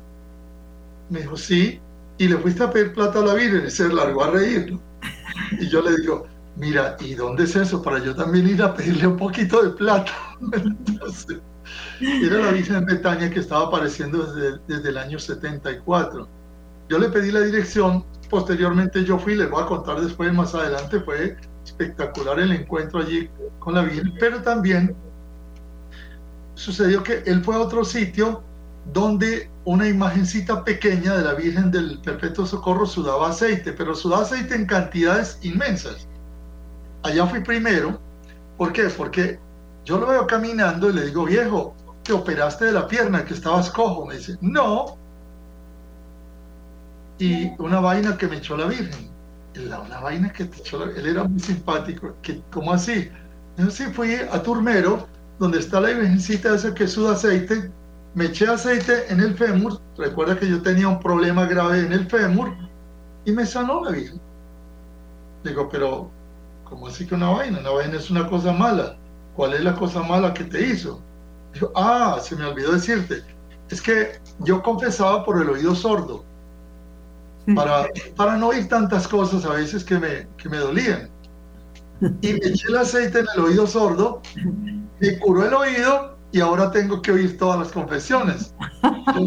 [1.10, 1.80] Me dijo, sí,
[2.18, 4.78] y le fuiste a pedir plata a la Virgen y se largó a reír.
[5.60, 7.82] Y yo le digo, mira, ¿y dónde es eso?
[7.82, 10.12] Para yo también ir a pedirle un poquito de plata.
[12.00, 16.28] Era la Virgen Betania que estaba apareciendo desde, desde el año 74.
[16.88, 21.00] Yo le pedí la dirección, posteriormente yo fui, les voy a contar después más adelante,
[21.00, 24.94] fue espectacular el encuentro allí con la Virgen, pero también
[26.54, 28.42] sucedió que él fue a otro sitio
[28.92, 34.54] donde una imagencita pequeña de la Virgen del Perpetuo Socorro sudaba aceite, pero sudaba aceite
[34.54, 36.06] en cantidades inmensas.
[37.02, 37.98] Allá fui primero.
[38.58, 38.84] ¿Por qué?
[38.84, 39.38] Porque
[39.84, 43.70] yo lo veo caminando y le digo, viejo, te operaste de la pierna, que estabas
[43.70, 44.06] cojo.
[44.06, 44.98] Me dice, no.
[47.18, 49.10] Y una vaina que me echó la Virgen.
[49.54, 52.14] La, una vaina que te echó la Él era muy simpático.
[52.22, 53.08] Que, ¿Cómo así?
[53.56, 55.06] Yo sí fui a Turmero,
[55.38, 57.70] donde está la Virgencita esa que suda aceite,
[58.14, 62.08] me eché aceite en el fémur, recuerda que yo tenía un problema grave en el
[62.08, 62.52] fémur,
[63.24, 64.20] y me sanó la Virgen.
[65.44, 66.10] Digo, pero,
[66.64, 67.60] ¿cómo así que una vaina?
[67.60, 68.96] Una vaina es una cosa mala.
[69.36, 71.00] ¿Cuál es la cosa mala que te hizo?
[71.52, 73.22] Dijo, ah, se me olvidó decirte,
[73.68, 76.24] es que yo confesaba por el oído sordo,
[77.54, 81.10] para, para no oír tantas cosas a veces que me, que me dolían.
[82.20, 84.20] Y me eché el aceite en el oído sordo,
[85.00, 88.54] me curó el oído y ahora tengo que oír todas las confesiones.
[88.82, 89.26] Yo,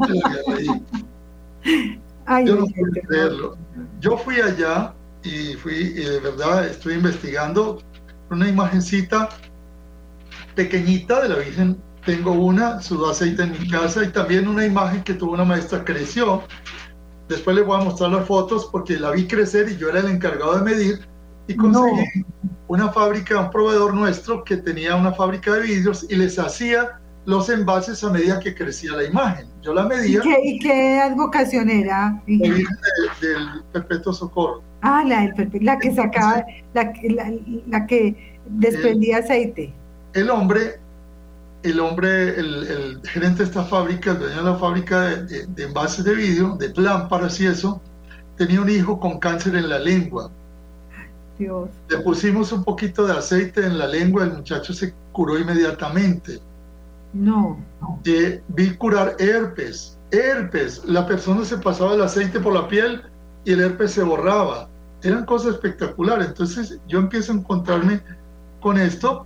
[2.25, 3.57] Ay, yo no puedo creerlo.
[3.99, 4.93] Yo fui allá
[5.23, 7.81] y fui, y de verdad estoy investigando
[8.29, 9.29] una imagencita
[10.55, 11.81] pequeñita de la Virgen.
[12.05, 15.83] Tengo una, su aceite en mi casa y también una imagen que tuvo una maestra,
[15.83, 16.43] creció.
[17.29, 20.07] Después les voy a mostrar las fotos porque la vi crecer y yo era el
[20.07, 21.07] encargado de medir
[21.47, 22.03] y conseguí
[22.67, 27.49] una fábrica, un proveedor nuestro que tenía una fábrica de vidrios y les hacía los
[27.49, 29.47] envases a medida que crecía la imagen.
[29.61, 32.21] Yo la ¿Y medía, qué, y qué advocación era?
[32.27, 32.65] la de-
[33.21, 34.61] del Perpetuo Socorro.
[34.81, 37.33] Ah, la, del la que sacaba, la, la,
[37.67, 39.73] la que desprendía aceite.
[40.13, 40.79] El hombre,
[41.63, 45.45] el hombre, el, el gerente de esta fábrica, el dueño de la fábrica de, de-
[45.47, 47.81] de envases de vidrio, de lámparas y eso,
[48.37, 50.29] tenía un hijo con cáncer en la lengua.
[51.37, 51.69] Dios.
[51.89, 56.39] Le pusimos un poquito de aceite en la lengua, el muchacho se curó inmediatamente.
[57.13, 57.57] No.
[58.05, 60.83] Eh, vi curar herpes, herpes.
[60.85, 63.01] La persona se pasaba el aceite por la piel
[63.45, 64.67] y el herpes se borraba.
[65.03, 66.27] Eran cosas espectaculares.
[66.27, 68.01] Entonces yo empiezo a encontrarme
[68.61, 69.25] con esto.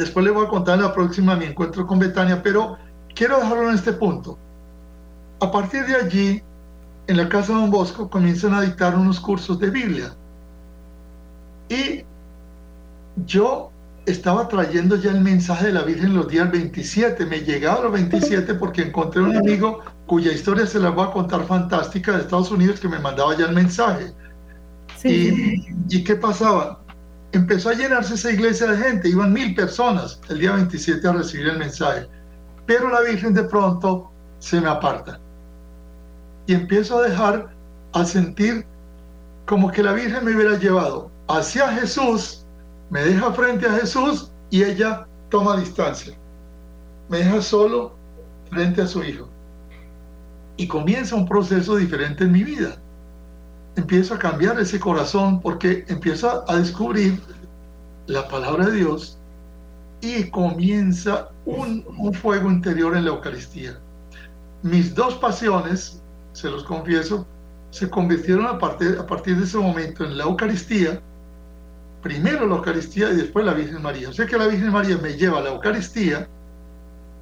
[0.00, 2.78] Después le voy a contar en la próxima mi encuentro con Betania, pero
[3.14, 4.38] quiero dejarlo en este punto.
[5.40, 6.42] A partir de allí,
[7.06, 10.14] en la casa de Don Bosco comienzan a dictar unos cursos de Biblia.
[11.68, 12.02] Y
[13.26, 13.70] yo
[14.06, 17.26] estaba trayendo ya el mensaje de la Virgen los días 27.
[17.26, 21.44] Me llegaba los 27 porque encontré un amigo cuya historia se la voy a contar
[21.44, 24.14] fantástica de Estados Unidos que me mandaba ya el mensaje.
[24.96, 25.66] Sí.
[25.90, 26.80] ¿Y, ¿y qué pasaba?
[27.32, 31.48] Empezó a llenarse esa iglesia de gente, iban mil personas el día 27 a recibir
[31.48, 32.08] el mensaje.
[32.66, 34.10] Pero la Virgen de pronto
[34.40, 35.20] se me aparta.
[36.46, 37.54] Y empiezo a dejar,
[37.92, 38.66] a sentir
[39.46, 42.44] como que la Virgen me hubiera llevado hacia Jesús,
[42.90, 46.16] me deja frente a Jesús y ella toma distancia.
[47.08, 47.94] Me deja solo
[48.50, 49.28] frente a su hijo.
[50.56, 52.76] Y comienza un proceso diferente en mi vida
[53.76, 57.20] empiezo a cambiar ese corazón porque empiezo a descubrir
[58.06, 59.18] la palabra de Dios
[60.00, 63.78] y comienza un, un, fuego interior en la Eucaristía.
[64.62, 66.02] Mis dos pasiones,
[66.32, 67.26] se los confieso,
[67.70, 71.00] se convirtieron a partir, a partir de ese momento en la Eucaristía,
[72.02, 74.08] primero la Eucaristía y después la Virgen María.
[74.08, 76.28] O sea que la Virgen María me lleva a la Eucaristía,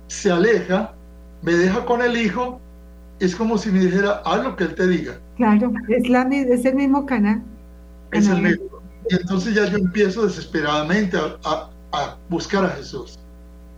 [0.06, 0.94] se aleja,
[1.42, 2.60] me deja con el Hijo,
[3.20, 5.18] es como si me dijera, haz lo que Él te diga.
[5.36, 7.42] Claro, es, la, es el mismo canal.
[8.12, 8.64] Es el mismo.
[9.10, 13.18] Y entonces ya yo empiezo desesperadamente a, a, a, buscar a Jesús,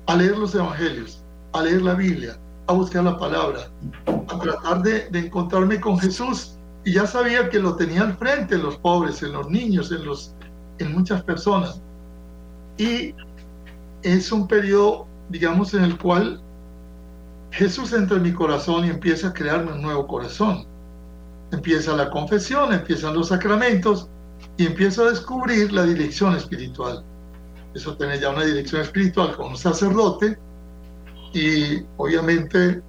[0.06, 1.22] a leer los evangelios,
[1.52, 2.36] a leer la Biblia,
[2.66, 3.70] a buscar la palabra,
[4.06, 6.56] a tratar de, de encontrarme con Jesús.
[6.84, 10.04] Y ya sabía que lo tenía al frente en los pobres, en los niños, en,
[10.04, 10.34] los,
[10.78, 11.80] en muchas personas.
[12.78, 13.14] Y
[14.02, 16.40] es un periodo, digamos, en el cual
[17.50, 20.66] Jesús entra en mi corazón y empieza a crearme un nuevo corazón
[21.52, 24.08] empieza la confesión, empiezan los sacramentos
[24.56, 27.04] y empiezo a descubrir la dirección espiritual.
[27.74, 30.38] Eso tiene ya una dirección espiritual con un sacerdote
[31.32, 32.82] y obviamente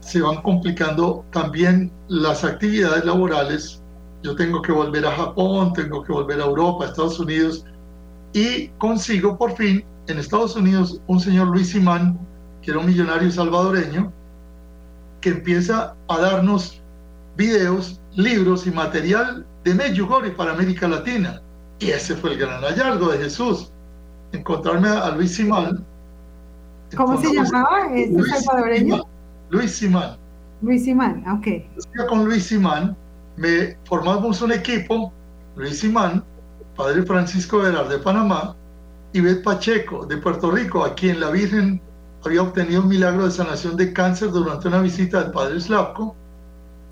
[0.00, 3.82] se van complicando también las actividades laborales.
[4.22, 7.64] Yo tengo que volver a Japón, tengo que volver a Europa, a Estados Unidos
[8.32, 12.18] y consigo por fin en Estados Unidos un señor Luis Simán,
[12.66, 14.12] que era un millonario salvadoreño,
[15.20, 16.82] que empieza a darnos
[17.36, 21.40] videos, libros y material de Medjugorje para América Latina.
[21.78, 23.70] Y ese fue el gran hallazgo de Jesús.
[24.32, 25.84] Encontrarme a Luis Simán.
[26.96, 29.02] ¿Cómo se llamaba este Luis salvadoreño?
[29.50, 30.16] Luis Simán.
[30.60, 31.46] Luis Simán, ok.
[32.08, 32.96] Con Luis Simán
[33.36, 35.12] me formamos un equipo,
[35.54, 36.24] Luis Simán,
[36.74, 38.56] Padre Francisco Velar de Panamá,
[39.12, 41.80] y Bet Pacheco de Puerto Rico, a quien la Virgen
[42.26, 46.14] había obtenido un milagro de sanación de cáncer durante una visita del Padre Slavko,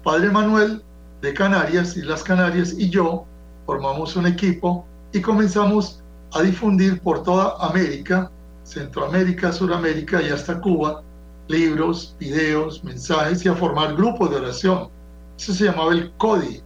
[0.02, 0.82] Padre Manuel
[1.22, 3.24] de Canarias, Islas Canarias, y yo
[3.66, 8.30] formamos un equipo y comenzamos a difundir por toda América,
[8.62, 11.02] Centroamérica, Suramérica y hasta Cuba,
[11.48, 14.88] libros, videos, mensajes y a formar grupos de oración.
[15.36, 16.62] Eso se llamaba el CODI.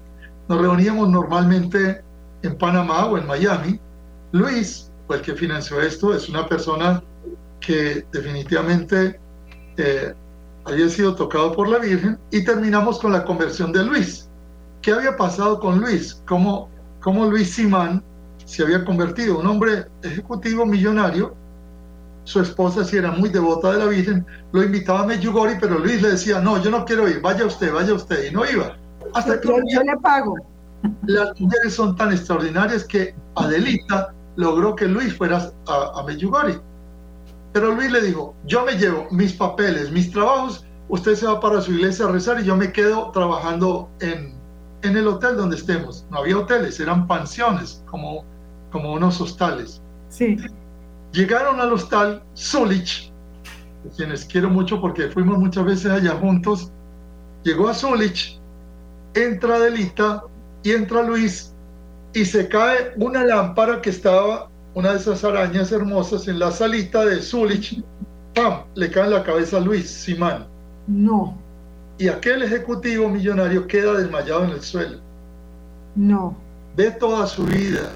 [0.49, 2.03] Nos reuníamos normalmente
[2.43, 3.81] en Panamá o en Miami.
[4.33, 7.03] Luis el que financió esto, es una persona
[7.61, 9.21] que definitivamente
[9.77, 10.15] eh,
[10.65, 14.29] había sido tocado por la Virgen y terminamos con la conversión de Luis.
[14.83, 16.23] ¿Qué había pasado con Luis?
[16.27, 16.69] ¿Cómo,
[17.01, 18.03] cómo Luis Simán
[18.45, 19.39] se había convertido?
[19.39, 21.35] Un hombre ejecutivo millonario
[22.29, 26.03] su esposa si era muy devota de la Virgen, lo invitaba a Medjugorje, pero Luis
[26.03, 28.77] le decía, no, yo no quiero ir, vaya usted, vaya usted, y no iba.
[29.15, 30.37] Hasta que Yo, yo le pago.
[31.07, 36.61] las mujeres son tan extraordinarias que Adelita logró que Luis fuera a, a Medjugorje.
[37.53, 41.61] Pero Luis le dijo, yo me llevo mis papeles, mis trabajos, usted se va para
[41.61, 44.35] su iglesia a rezar y yo me quedo trabajando en,
[44.83, 46.07] en el hotel donde estemos.
[46.11, 48.25] No había hoteles, eran pensiones, como,
[48.71, 49.81] como unos hostales.
[50.09, 50.37] Sí.
[51.13, 53.13] Llegaron al hostal Zulich,
[53.97, 56.71] quienes quiero mucho porque fuimos muchas veces allá juntos.
[57.45, 58.39] Llegó a Zulich,
[59.15, 60.25] entra Adelita
[60.63, 61.55] y entra Luis
[62.13, 64.48] y se cae una lámpara que estaba,
[64.79, 67.83] una de esas arañas hermosas en la salita de Zulich.
[68.33, 68.63] ¡Pam!
[68.77, 70.47] Le cae en la cabeza a Luis Simán.
[70.87, 71.37] No,
[71.99, 74.99] Y aquel ejecutivo millonario queda desmayado en el suelo.
[75.97, 76.37] no.
[76.77, 77.91] Ve toda su vida.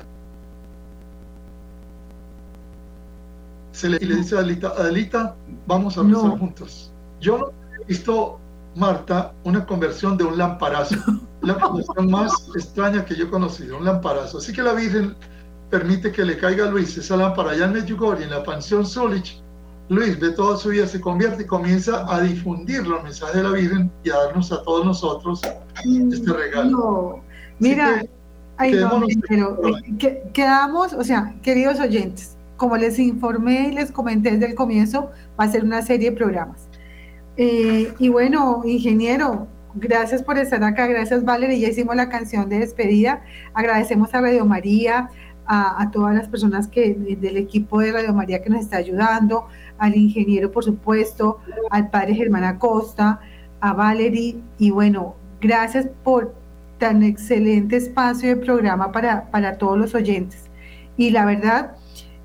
[3.70, 5.36] Se le, y le dice a Adelita, Adelita,
[5.68, 6.36] vamos a rezar No.
[6.38, 6.90] juntos.
[7.20, 7.46] Yo no
[7.80, 8.40] he visto,
[8.74, 10.96] Marta, una conversión de un lamparazo.
[11.42, 14.38] La conversión más extraña que yo he conocido, un lamparazo.
[14.38, 15.14] Así que la Virgen
[15.72, 19.40] permite que le caiga a Luis esa lámpara allá en Medjugorje, en la pensión Zulich.
[19.88, 23.52] Luis ve toda su vida, se convierte y comienza a difundir los mensajes de la
[23.52, 25.40] Virgen y a darnos a todos nosotros
[25.82, 26.70] este regalo.
[26.70, 27.24] No.
[27.58, 28.04] Mira,
[28.58, 29.58] que no, pero
[29.98, 35.10] que- quedamos, o sea, queridos oyentes, como les informé y les comenté desde el comienzo,
[35.40, 36.68] va a ser una serie de programas.
[37.38, 42.58] Eh, y bueno, ingeniero, gracias por estar acá, gracias Valerie, ya hicimos la canción de
[42.58, 43.22] despedida,
[43.54, 45.08] agradecemos a Radio María,
[45.46, 49.46] a, todas las personas que del equipo de Radio María que nos está ayudando,
[49.78, 51.38] al ingeniero por supuesto,
[51.70, 53.20] al padre Germán Acosta,
[53.60, 56.34] a Valerie y bueno, gracias por
[56.78, 60.44] tan excelente espacio de programa para, para todos los oyentes.
[60.96, 61.76] Y la verdad,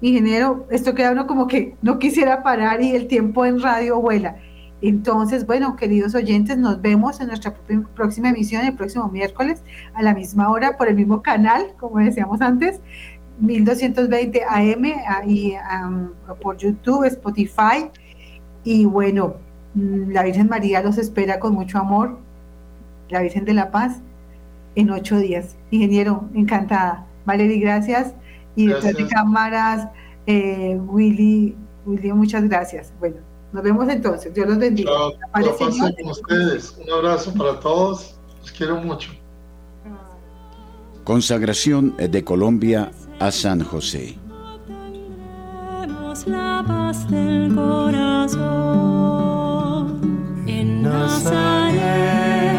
[0.01, 4.37] ingeniero, esto queda uno como que no quisiera parar y el tiempo en radio vuela.
[4.81, 7.55] Entonces, bueno, queridos oyentes, nos vemos en nuestra
[7.95, 9.63] próxima emisión el próximo miércoles
[9.93, 12.79] a la misma hora por el mismo canal, como decíamos antes,
[13.39, 14.85] 1220 AM
[15.25, 16.09] y um,
[16.41, 17.89] por YouTube, Spotify.
[18.63, 19.35] Y bueno,
[19.73, 22.19] mm, la Virgen María los espera con mucho amor,
[23.09, 24.01] la Virgen de la Paz,
[24.75, 25.55] en ocho días.
[25.71, 27.05] Ingeniero, encantada.
[27.25, 28.13] Valerie, gracias.
[28.55, 29.89] Y detrás de cámaras,
[30.25, 31.55] eh, Willy,
[31.85, 32.93] Willy, muchas gracias.
[32.99, 33.17] Bueno,
[33.51, 34.33] nos vemos entonces.
[34.33, 34.91] Dios los bendiga.
[34.91, 35.95] Chao, La paz Señor.
[35.95, 36.75] con ustedes.
[36.83, 38.15] Un abrazo para todos.
[38.41, 39.11] Los quiero mucho.
[41.03, 44.17] Consagración de Colombia a San José.
[46.25, 48.35] La paz del corazón
[50.47, 52.57] en Nazaret.